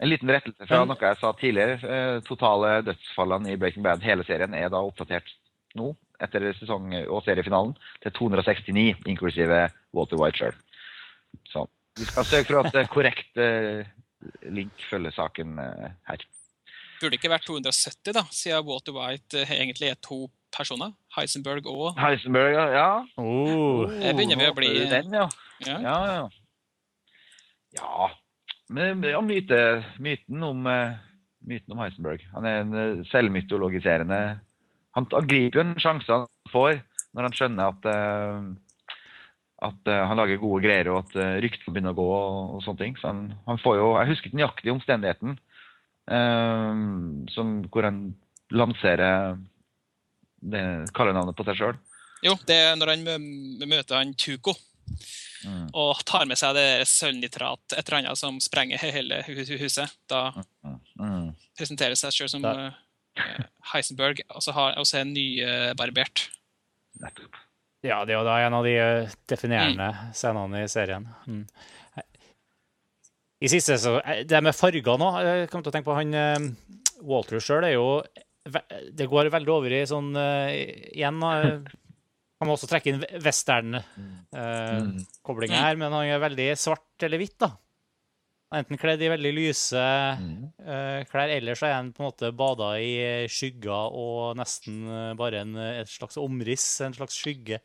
[0.00, 1.76] En liten rettelse fra noe jeg sa tidligere.
[1.84, 5.28] Eh, totale dødsfallene i Breaking Bad, hele serien, er da oppdatert
[5.76, 10.58] nå, etter sesong- og seriefinalen, til 269, inklusive Walter White sjøl.
[11.50, 11.66] Så
[11.98, 13.88] vi skal sørge for at eh, korrekt eh,
[14.52, 16.26] link følger saken eh, her.
[17.00, 20.92] Burde ikke vært 270, da, siden Walter White egentlig er to personer.
[21.16, 22.88] Heisenberg og Heisenberg, ja.
[23.20, 23.86] Oh.
[24.00, 25.28] Jeg begynner vi å bli Den, ja.
[25.66, 25.78] ja.
[25.84, 26.26] Ja, ja.
[27.78, 28.10] Ja.
[28.70, 29.60] Men ja, myte,
[30.02, 30.66] myten, om,
[31.46, 32.22] myten om Heisenberg.
[32.34, 34.20] Han er en selvmytologiserende
[34.96, 36.80] han, han griper jo en sjanse han får
[37.14, 38.50] når han skjønner at uh,
[39.60, 42.06] at uh, han lager gode greier, og at uh, ryktene begynner å gå.
[42.16, 42.94] og, og sånne ting.
[42.96, 45.34] Så han, han får jo, Jeg husker ikke nøyaktig omstendigheten
[47.30, 47.98] som, hvor han
[48.50, 49.36] lanserer
[50.40, 50.62] det
[50.96, 51.76] kallenavnet på seg sjøl.
[52.24, 53.04] Jo, det er når han
[53.70, 54.56] møter han Tuko
[55.40, 55.70] Mm.
[55.72, 59.88] og tar med seg det sølvnitrat, et eller annet som sprenger hele hu- hu- huset.
[60.10, 60.32] Da
[61.00, 61.30] Mm.
[61.56, 62.74] presenterer seg selv som Da-
[63.72, 66.18] Heisenberg, og så har- og så er nybarbert.
[67.00, 67.34] Nettopp.
[67.86, 71.04] Ja, det er jo da en av de eh, definerende scenene i serien.
[71.26, 71.44] Mm.
[73.40, 76.10] I siste så eh, Det med farger nå Jeg kom til å tenke på han
[76.12, 76.36] eh,
[77.08, 77.86] Walter sjøl er jo
[78.44, 83.16] Det går veldig over i sånn eh, Igjen han må man også trekke inn Mm.
[83.24, 87.50] western-koblinger her, men han er veldig svart eller hvitt, da.
[88.50, 89.80] Han er enten kledd i veldig lyse
[90.18, 90.50] Mm.
[90.58, 95.14] eh, klær, eller så er han på en måte bada i skygger og nesten eh,
[95.14, 97.60] bare en, et slags omriss, en slags skygge.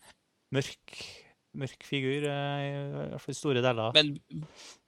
[0.54, 0.94] Mørk,
[1.58, 3.98] mørk figur, eh, i hvert fall store deler.
[3.98, 4.14] Men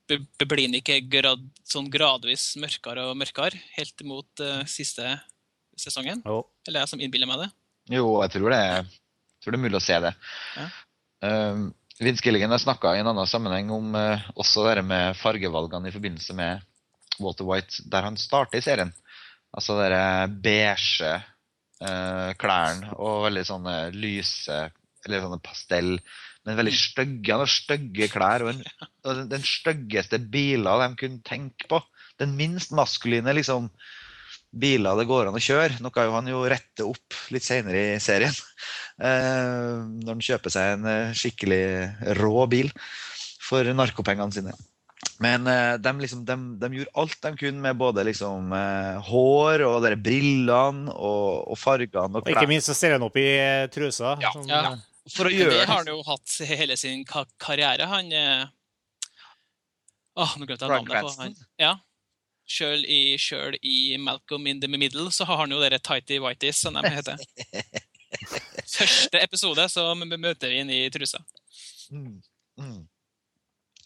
[0.07, 5.03] blir han ikke grad, sånn gradvis mørkere og mørkere helt mot uh, siste
[5.77, 6.21] sesongen?
[6.23, 6.45] Jo.
[6.67, 7.49] Eller er jeg som innbiller meg det?
[7.97, 8.85] Jo, jeg tror det jeg
[9.43, 10.13] tror det er mulig å se det.
[10.57, 10.69] Ja.
[11.27, 11.65] Um,
[11.99, 15.95] Vince Gilligan har snakka i en annen sammenheng om eh, også det med fargevalgene i
[15.95, 16.61] forbindelse med
[17.17, 18.91] Walter White, der han starter i serien.
[19.49, 20.01] Altså de
[20.43, 21.09] beige
[21.81, 24.67] eh, klærne og veldig sånne lyse
[25.07, 25.93] Eller sånne pastell,
[26.43, 27.31] men veldig stygge.
[27.31, 31.79] Han har stygge klær og, en, og den, den styggeste biler de kunne tenke på.
[32.19, 33.69] Den minst maskuline liksom
[34.51, 35.81] biler det går an å kjøre.
[35.83, 38.35] Noe jo han jo retter opp litt senere i serien.
[38.97, 42.71] Eh, når han kjøper seg en eh, skikkelig rå bil
[43.45, 44.55] for narkopengene sine.
[45.21, 49.63] Men eh, de, liksom, de, de gjorde alt de kunne med både liksom, eh, hår
[49.67, 53.27] og der brillene og, og fargene og Og ikke minst så stiller han opp i
[53.37, 54.15] eh, trusa.
[54.23, 54.73] Ja, Sånn, ja.
[55.13, 57.85] For å gjøre det har han jo hatt hele sin karriere.
[57.87, 58.47] Han eh...
[60.17, 61.37] oh, nå glemte jeg navnet på han.
[61.61, 61.75] Ja.
[62.47, 63.17] Sjøl i,
[63.67, 67.19] i Malcolm in the Middle så har han jo dere tighty whities, som de heter.
[68.77, 71.19] Første episode så møter vi inn i trusa.
[71.91, 72.21] Mm.
[72.59, 72.85] Mm.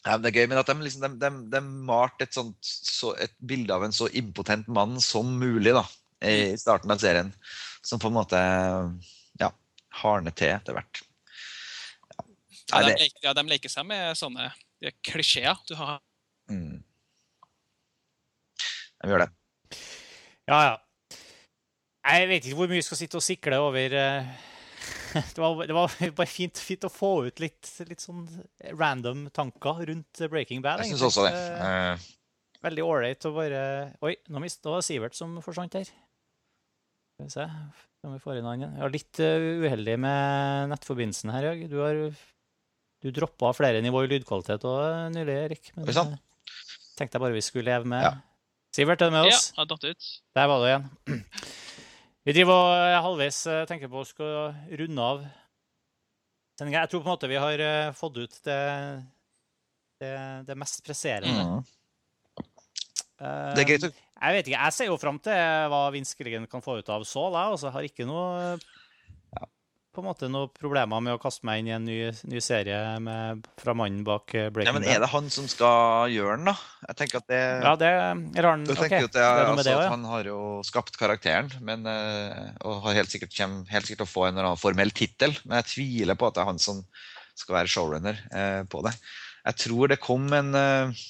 [0.02, 3.14] Ja, det er gøy, men at de, liksom, de, de, de malte et, sånt, så,
[3.22, 5.84] et bilde av en så impotent mann som mulig da,
[6.26, 7.30] i starten av serien.
[7.86, 8.40] Som på en måte
[9.42, 9.52] ja,
[10.02, 11.04] hardner til etter hvert.
[12.14, 12.26] Ja.
[12.72, 14.50] Ja, de, leker, ja, de leker seg med sånne
[15.06, 15.58] klisjeer.
[15.70, 16.00] Du har
[16.50, 16.82] mm.
[19.02, 19.30] De gjør det.
[20.50, 20.78] Ja, ja.
[22.12, 24.32] Jeg vet ikke hvor mye vi skal sitte og sikle over, eh,
[25.36, 28.24] det, var, det var bare fint, fint, å få ut litt, litt sånn
[28.74, 30.82] random tanker rundt Breaking Bad.
[30.82, 31.36] Jeg syns også det.
[31.62, 32.10] Uh,
[32.62, 33.62] Veldig ålreit å bare
[34.06, 35.88] Oi, nå mista Sivert som forsvant her.
[35.90, 37.48] Skal vi se
[38.02, 38.78] om vi får inn han igjen.
[38.82, 41.64] Var litt uh, uheldig med nettforbindelsen her, Jørg.
[41.70, 42.02] Du har
[43.02, 45.72] du droppa flere nivå i lydkvalitet òg nylig, Erik.
[45.78, 46.18] Men
[46.98, 48.14] tenkte jeg bare vi skulle leve med ja.
[48.72, 49.50] Sivert, er du med oss?
[49.52, 50.10] Ja, har datt ut.
[50.38, 50.90] Der var du igjen.
[52.28, 55.24] Vi driver og halvveis tenker på å skal runde av
[56.60, 56.84] sendinga.
[56.84, 57.64] Jeg tror på en måte vi har
[57.98, 58.60] fått ut det,
[60.04, 60.12] det,
[60.46, 61.48] det mest presserende.
[61.50, 62.46] Mm.
[63.18, 63.90] Det er greit
[64.22, 67.34] jeg vet ikke, jeg ser jo fram til hva Vinskeligen kan få ut av Saul.
[67.34, 68.54] Jeg altså, har ikke noe
[69.92, 71.98] på en måte noen problemer med å kaste meg inn i en ny,
[72.32, 74.86] ny serie med, fra mannen bak eh, Breaking Bad.
[74.86, 76.56] Ja, men Er det han som skal gjøre den, da?
[76.88, 78.64] Jeg tenker at det Ja, det er han.
[78.68, 79.10] Du tenker okay.
[79.10, 82.86] at, det er, det altså, det, at Han har jo skapt karakteren men, eh, og
[82.88, 85.36] har helt sikkert, kommer helt sikkert å få en eller annen formell tittel.
[85.44, 86.80] Men jeg tviler på at det er han som
[87.38, 88.96] skal være showrunner eh, på det.
[89.42, 91.06] Jeg tror det kom en eh,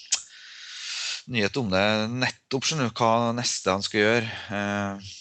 [1.32, 4.32] nyhet om det nettopp, skjønner du, hva neste han skal gjøre.
[4.50, 5.12] Uh,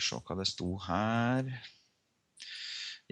[0.00, 1.50] skal vi se hva det sto her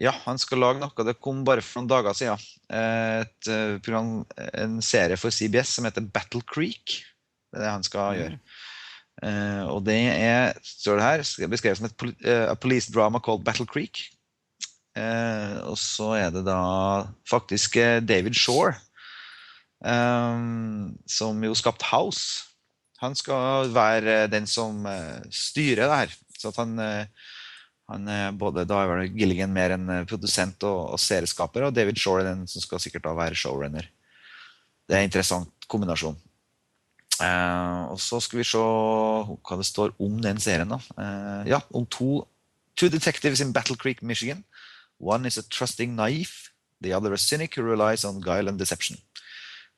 [0.00, 1.06] Ja, han skal lage noe.
[1.06, 2.46] Det kom bare for noen dager siden.
[2.66, 4.24] Et eh, program,
[4.58, 7.04] en serie for CBS som heter Battle Creek.
[7.54, 8.18] Det er det han skal mm.
[8.18, 8.40] gjøre.
[9.22, 13.66] Uh, og det er, står det her, beskrevet som et uh, police drama called Battle
[13.66, 14.02] Creek.
[14.98, 16.58] Uh, og så er det da
[17.30, 18.74] faktisk David Shore,
[19.86, 22.42] um, som jo skapte House.
[23.02, 24.86] Han skal være den som
[25.30, 26.12] styrer det her.
[26.44, 27.30] Så at han, eh,
[27.88, 32.00] han både Da er vel Gilligan mer en eh, produsent og, og serieskaper, og David
[32.00, 33.88] Shore den som skal sikkert da være showrunner.
[34.84, 36.20] Det er en interessant kombinasjon.
[37.14, 40.72] Uh, og så skal vi se hva det står om den serien.
[40.74, 40.80] da.
[40.98, 42.24] Uh, ja, om to
[42.76, 44.44] Two detectives in Battle Creek, Michigan.
[44.98, 46.50] One is a trusting naive.
[46.80, 48.98] The other a cynic who relies on guile and deception.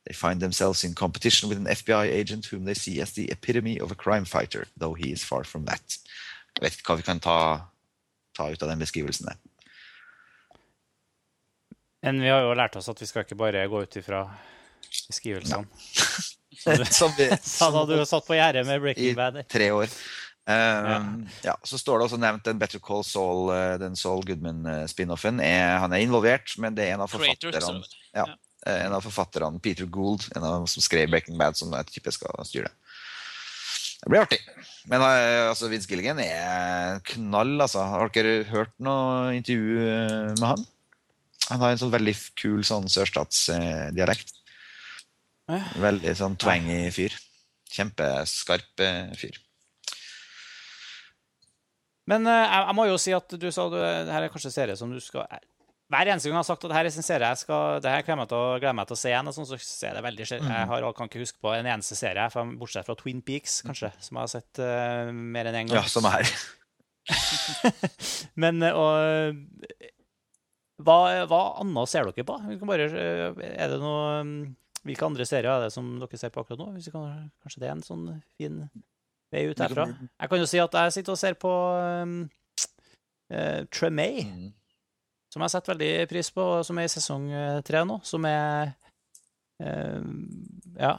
[0.07, 3.79] They find themselves in competition with an FBI agent whom they see as the epitome
[3.79, 5.99] of a crime fighter, though he is far from that.
[6.57, 7.39] Jeg vet ikke hva vi kan ta,
[8.37, 9.41] ta ut av den beskrivelsen der.
[12.07, 14.25] Men vi har jo lært oss at vi skal ikke bare gå ut ifra
[15.09, 15.67] beskrivelsene.
[16.91, 19.41] Som vi sa hadde du satt på gjerdet med Breaking Bad.
[19.43, 19.91] I tre år.
[20.47, 20.99] Um, ja.
[21.43, 21.55] ja.
[21.67, 25.43] Så står det også nevnt en Better Call Saul, eh, den Saul Goodman-spinoffen.
[25.43, 27.81] Han er involvert, men det er en av forfatterne
[28.15, 28.29] ja,
[28.67, 32.15] en av forfatterne, Peter Gould, en av dem som skrev Breaking Bad, som jeg tipper
[32.15, 32.86] skal styre det.
[34.03, 34.39] Det blir artig.
[34.91, 37.57] Men eh, altså, Vince Gilligan er knall.
[37.59, 37.85] Altså.
[37.91, 40.67] Har dere hørt noe intervju eh, med han?
[41.47, 44.35] Han har en sånn veldig kul sånn sørstatsdialekt.
[45.79, 47.15] Veldig sånn twangy fyr.
[47.71, 49.43] Kjempeskarp eh, fyr.
[52.07, 55.01] Men jeg, må jo si at du sa at her er kanskje serie som du
[55.03, 55.27] skal
[55.87, 58.03] hver eneste gang jeg har sagt at dette er en serie jeg skal, det her
[58.03, 60.43] gleder meg til meg til å se igjen, sånt, så ser jeg det veldig Jeg
[60.43, 60.71] mhm.
[60.73, 62.27] har, kan ikke huske på en eneste serie,
[62.59, 65.79] bortsett fra Twin Peaks, kanskje, som jeg har sett uh, mer enn én en gang.
[65.79, 66.27] Ja, som er.
[68.43, 69.87] Men eh, og,
[70.83, 70.97] hva,
[71.31, 72.41] hva annet ser dere på?
[72.67, 74.41] Bare, eh, er det noe mm,
[74.87, 76.67] Hvilke andre serier er det som dere ser på akkurat nå?
[76.75, 78.59] Hvis kan, kanskje det er en sånn fin
[79.35, 79.87] vei ut herfra?
[80.03, 81.55] Jeg kan jo si at jeg sitter og ser på
[82.03, 82.21] um,
[83.31, 84.27] uh, Tremay.
[84.27, 84.55] Mm
[85.37, 87.99] som jeg setter veldig pris på, som er i sesong eh, tre nå.
[88.09, 88.71] Som er
[89.61, 90.07] eh,
[90.81, 90.95] ja,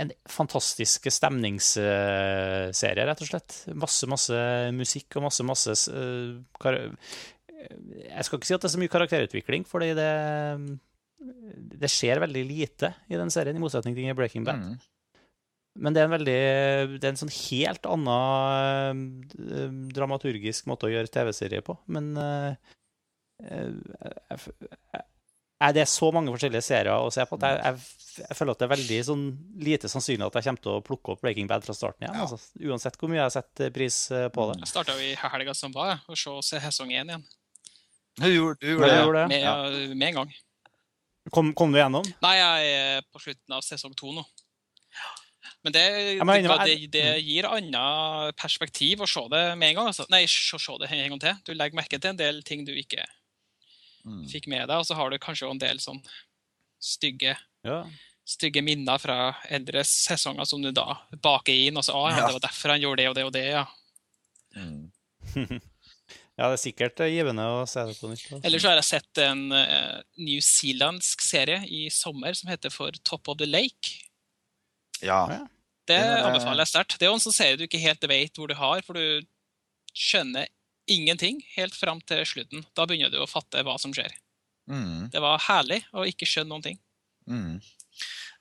[0.00, 3.58] en fantastisk stemningsserie, rett og slett.
[3.76, 4.38] Masse, masse
[4.76, 6.72] musikk og masse, masse uh,
[7.60, 10.08] Jeg skal ikke si at det er så mye karakterutvikling, fordi det,
[11.76, 14.64] det skjer veldig lite i den serien, i motsetning til Breaking Bad.
[14.64, 14.80] Mm.
[15.84, 16.40] Men det er en veldig
[16.94, 19.02] Det er en sånn helt annen
[19.92, 21.76] dramaturgisk måte å gjøre TV-serie på.
[21.92, 22.56] Men uh,
[25.56, 28.60] er det så mange forskjellige serier å se på at jeg, jeg, jeg, føler at
[28.60, 29.24] det er veldig sånn,
[29.64, 32.16] lite sannsynlig at jeg kommer til å plukke opp Breaking Bad fra starten igjen.
[32.18, 32.26] Ja.
[32.26, 34.58] Altså, uansett hvor mye jeg har sett pris eh, på det.
[34.64, 37.28] Jeg starta i helga som var, og så sesong én igjen.
[38.16, 38.90] Du gjorde, du gjorde?
[38.96, 39.28] Gjorde det.
[39.32, 39.54] Med, ja.
[39.92, 40.34] med, en gang.
[41.34, 42.06] Kom, kom, du gjennom?
[42.24, 44.24] Nei, jeg er på slutten av sesong to nå.
[45.66, 45.82] Men det,
[46.20, 49.88] det, det, det gir annet perspektiv å se det med en gang.
[49.90, 50.06] Altså.
[50.12, 51.40] Nei, se, se det en gang til.
[51.48, 53.04] Du legger merke til en del ting du ikke
[54.06, 54.24] mm.
[54.30, 54.78] fikk med deg.
[54.78, 56.00] Og så har du kanskje en del sånn
[56.82, 57.36] stygge,
[57.66, 57.78] ja.
[58.28, 61.78] stygge minner fra eldre sesonger som du da baker inn.
[61.78, 63.64] Og så ah, ja, det var derfor han gjorde det og det og det, ja.
[64.56, 64.86] Mm.
[66.38, 68.24] ja, det er sikkert eh, givende å se det på nytt.
[68.30, 68.42] Altså.
[68.48, 73.28] Ellers så har jeg sett en uh, newzealandsk serie i sommer som heter For Top
[73.32, 74.02] of the Lake.
[75.04, 75.26] Ja.
[75.86, 76.96] Det anbefaler jeg sterkt.
[76.98, 79.26] Det er jo en sånn serie du ikke helt vet hvor du har, for du
[79.96, 80.48] skjønner
[80.90, 82.64] ingenting helt fram til slutten.
[82.76, 84.14] Da begynner du å fatte hva som skjer.
[84.70, 85.08] Mm.
[85.12, 86.78] Det var herlig å ikke skjønne noen ting.
[87.30, 87.58] Mm.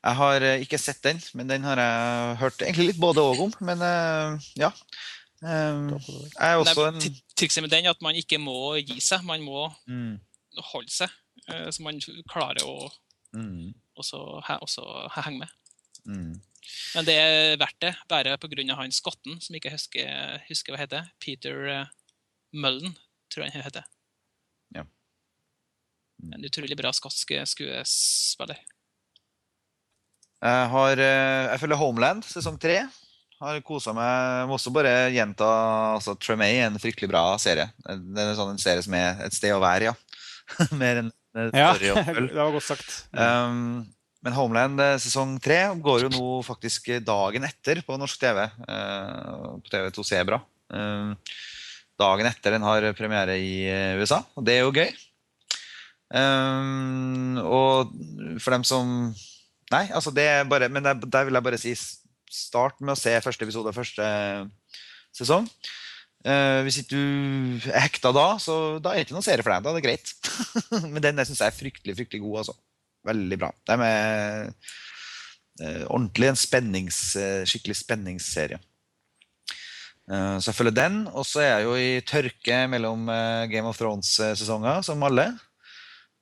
[0.06, 3.46] Jeg har eh, ikke sett den, men den har jeg hørt egentlig litt både og
[3.48, 3.54] om.
[3.66, 4.72] Men eh, ja.
[5.46, 7.02] Eh, jeg er også en
[7.36, 9.26] Trikset med den er at man ikke må gi seg.
[9.28, 10.14] Man må mm.
[10.74, 11.14] holde seg.
[11.50, 12.92] eh, Så man klarer å
[13.36, 13.74] Mm.
[14.00, 14.18] også,
[14.64, 15.50] også henge med.
[16.08, 16.36] Mm.
[16.96, 18.76] Men det er verdt det, bare pga.
[18.76, 21.10] han skotten som ikke husker, husker hva heter.
[21.20, 21.90] Peter
[22.56, 22.96] Mullen,
[23.32, 23.88] tror jeg han heter.
[24.76, 24.86] Ja.
[26.24, 26.38] Mm.
[26.38, 28.62] En utrolig bra skotsk skuespiller.
[30.46, 32.84] Jeg har eh, Jeg følger Homeland sesong tre.
[33.42, 34.46] Har kosa meg.
[34.48, 35.48] Må også bare gjenta
[35.96, 37.68] altså, Tremay er en fryktelig bra serie.
[37.84, 39.96] Det er en sånn en serie som er et sted å være, ja.
[40.80, 41.12] Mer enn
[41.52, 42.32] Ja, å følge.
[42.32, 42.94] det var godt sagt.
[43.12, 43.84] Um,
[44.26, 48.46] men Homeland eh, sesong tre går jo nå faktisk dagen etter på norsk TV.
[48.70, 50.40] Uh, på TV2 Sebra.
[50.72, 51.12] Um,
[52.00, 54.92] dagen etter den har premiere i eh, USA, og det er jo gøy.
[56.16, 57.96] Um, og
[58.38, 58.90] for dem som
[59.74, 61.72] Nei, altså det er bare Men der, der vil jeg bare si
[62.30, 64.06] start med å se første episode av første
[65.16, 65.48] sesong.
[66.26, 69.54] Uh, hvis ikke du er hekta da, så da er det ikke noen serie for
[69.54, 69.66] deg.
[69.66, 70.14] Da er det greit.
[70.94, 72.38] Men den syns jeg er fryktelig fryktelig god.
[72.44, 72.56] altså.
[73.06, 73.52] Veldig bra.
[73.70, 78.60] De er uh, ordentlig en spennings, uh, skikkelig spenningsserie.
[80.12, 81.00] Eh, så jeg følger den.
[81.14, 85.32] Og så er jeg jo i tørke mellom eh, Game of Thrones-sesonger, som alle.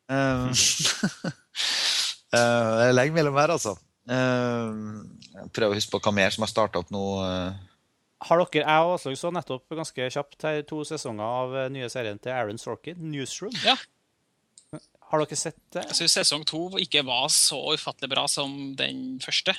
[2.34, 3.76] jeg legger er lenge mellom her, altså.
[4.10, 4.74] Eh,
[5.34, 7.04] jeg prøver å huske på hva mer som har starta opp nå.
[7.28, 7.70] eh.
[8.24, 11.90] Har dere, Jeg og Aslaug så nettopp ganske kjapt her to sesonger av eh, nye
[11.92, 13.58] serien til Aaron Sorkin, 'Newsroom'.
[13.66, 13.76] Ja.
[15.12, 15.84] Har dere sett det?
[15.92, 19.54] Jeg syns sesong to ikke var så ufattelig bra som den første.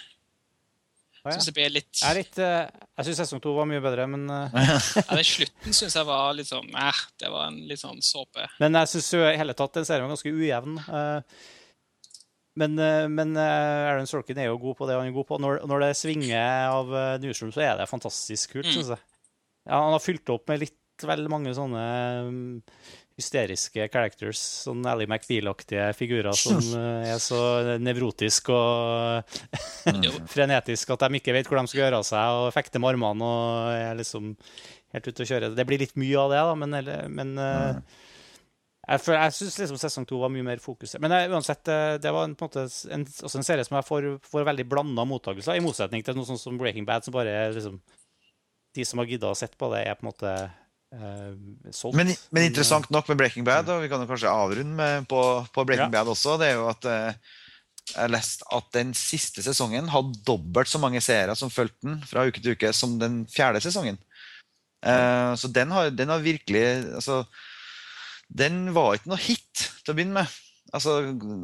[1.24, 1.38] Ah, ja.
[1.38, 2.66] Synes det ble litt, Jeg litt eh,
[2.98, 4.52] Jeg syns sesong to var mye bedre, men, uh...
[5.00, 8.44] ja, den slutten syns jeg var litt sånn eh, Det var en litt sånn såpe.
[8.60, 10.76] men jeg syns i hele tatt den serien var ganske ujevn.
[10.84, 11.20] Uh,
[12.60, 12.76] Men,
[13.10, 15.38] men Aaron Sorkin er jo god på det han er god på.
[15.42, 18.76] Når, når det svinger av Newsroom, så er det fantastisk kult, Mm.
[18.76, 19.00] synes jeg.
[19.66, 21.82] Ja, han har fylt opp med litt vel mange sånne
[22.28, 22.62] mm,
[23.18, 24.40] hysteriske characters.
[24.64, 27.40] Sånn Ally McBeal-aktige figurer som eh, er så
[27.82, 29.36] nevrotisk og
[29.84, 32.94] frenetiske frenetisk at de ikke vet hvor de skal gjøre av seg, og fekter med
[32.94, 34.32] armene og er liksom
[34.94, 35.52] helt ute å kjøre.
[35.54, 36.76] Det blir litt mye av det, da, men,
[37.14, 38.00] men eh,
[38.84, 41.00] jeg, føler- jeg syns liksom sesong to var mye mer fokusert.
[41.02, 42.66] Men jeg, uansett, eh, det var en, på en måte
[42.98, 46.28] en, også en serie som jeg får, får veldig blanda mottakelser, i motsetning til noe
[46.28, 47.78] sånt som Breaking Bad, som bare er liksom
[48.74, 50.34] De som har gidda å sett på det, er på en måte
[51.74, 51.96] solgt.
[51.98, 55.22] Men, men interessant nok med Breaking Bad, og vi kan jo kanskje avrunde med på,
[55.54, 55.94] på Breaking Ja.
[56.00, 57.32] Bad også, det er jo at eh,
[57.90, 61.98] jeg har lest at den siste sesongen hadde dobbelt så mange seere som fulgte den
[62.08, 63.98] fra uke til uke, som den fjerde sesongen.
[64.84, 67.22] Uh, så den har, den har virkelig altså,
[68.28, 70.34] Den var ikke noe hit til å begynne med.
[70.74, 70.98] Altså,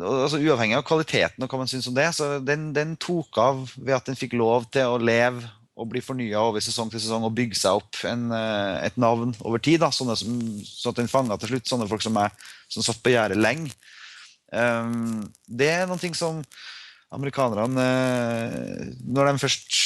[0.04, 3.62] altså Uavhengig av kvaliteten og hva man syns om det, så den, den tok av
[3.78, 5.48] ved at den fikk lov til å leve
[5.80, 9.32] og bli fornya over sesong til sesong og bygge seg opp en, eh, et navn
[9.40, 9.84] over tid.
[9.96, 12.34] Sånn at en fanga til slutt sånne folk som meg,
[12.68, 13.72] som satt på gjerdet lenge.
[14.50, 16.40] Um, det er noe ting som
[17.14, 19.76] amerikanerne eh, Når de først,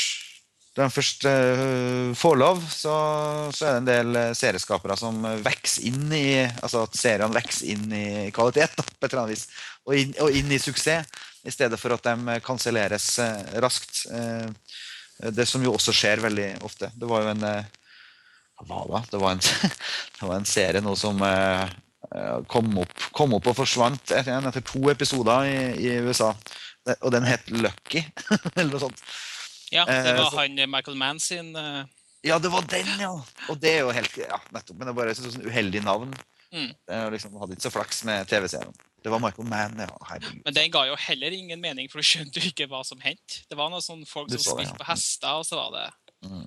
[0.73, 2.95] når de først uh, får lov, så,
[3.53, 8.07] så er det en del serieskapere som vokser inn i Altså at seriene inn i
[8.33, 9.47] kvalitet, da, på et eller annet vis.
[9.85, 11.13] Og inn, og inn i suksess,
[11.45, 13.19] i stedet for at de kanselleres
[13.61, 14.07] raskt.
[14.09, 14.49] Eh,
[15.19, 16.91] det som jo også skjer veldig ofte.
[16.95, 17.73] Det var jo en eh,
[18.65, 19.11] Hva var det?
[19.13, 19.43] Det var en,
[20.19, 21.65] det var en serie nå som eh,
[22.15, 26.33] eh, kom, opp, kom opp og forsvant etter, etter to episoder i, i USA.
[27.01, 28.03] Og den het Lucky,
[28.57, 29.05] eller noe sånt.
[29.73, 31.85] Ja, det Eh, var han Michael Mann sin eh,
[32.25, 33.11] Ja, det var den, ja!
[33.51, 34.77] Og det er jo helt Ja, nettopp.
[34.79, 36.13] Men det er bare et sånn uheldig navn.
[36.55, 36.71] Mm.
[36.89, 38.75] Er liksom, hadde ikke så flaks med TV-serien.
[39.05, 39.91] Det var Michael Mann, ja.
[40.09, 40.41] Herregud.
[40.47, 43.43] Men den ga jo heller ingen mening, for du skjønte jo ikke hva som hendte.
[43.51, 44.79] Det var noen sånne folk som så spilte ja.
[44.81, 45.91] på hester, og så var det
[46.25, 46.47] Mm.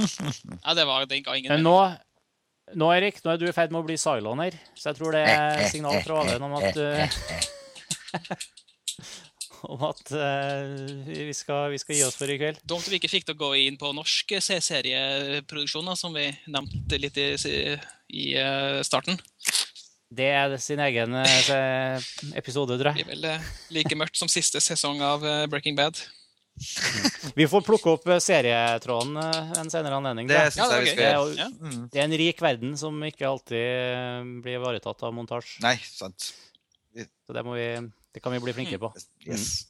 [0.64, 1.72] Ja, det var, den ga ingen Men mening.
[1.72, 4.98] nå, nå, Erik, nå er du i ferd med å bli Cylon her, så jeg
[4.98, 7.00] tror det er signal fra Aven om at uh,
[9.66, 12.60] Om at uh, vi, skal, vi skal gi oss for i kveld.
[12.68, 17.16] Dumt vi ikke fikk til å gå inn på norske C-serieproduksjoner, som vi nevnte litt
[17.18, 17.32] i,
[18.14, 19.16] i uh, starten.
[20.06, 21.98] Det er sin egen eh,
[22.38, 23.06] episode, tror Det jeg.
[23.08, 25.98] blir vel eh, like mørkt som siste sesong av eh, Breaking Bad.
[27.36, 30.28] Vi får plukke opp serietråden en senere anledning.
[30.30, 31.88] Det Ja, det er, jo, Mm.
[31.92, 35.58] det er en rik verden som ikke alltid blir ivaretatt av montasje.
[35.66, 36.30] Nei, sant.
[36.96, 37.66] Så det, må vi,
[38.14, 38.92] det kan vi bli flinkere på.
[39.26, 39.66] Yes.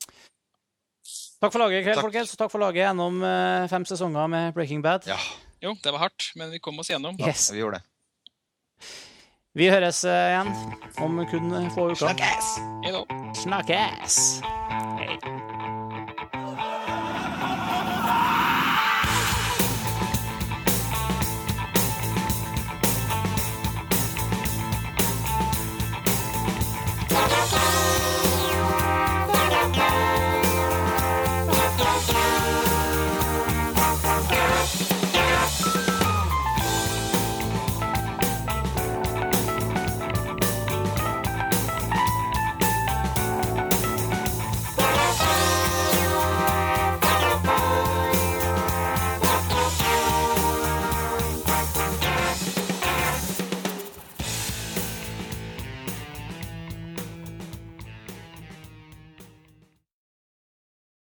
[1.41, 2.37] Takk for laget i kveld, folkens.
[2.39, 3.19] Takk for laget gjennom
[3.73, 5.09] fem sesonger med Breaking Bad.
[5.11, 5.19] Ja,
[5.65, 7.17] Jo, det var hardt, men vi kom oss gjennom.
[7.19, 7.49] Yes.
[7.51, 8.87] vi gjorde det.
[9.57, 10.51] Vi høres eh, igjen
[11.01, 12.13] om kun få uker.
[12.13, 12.51] Snakkes!
[13.41, 14.19] Snakkes!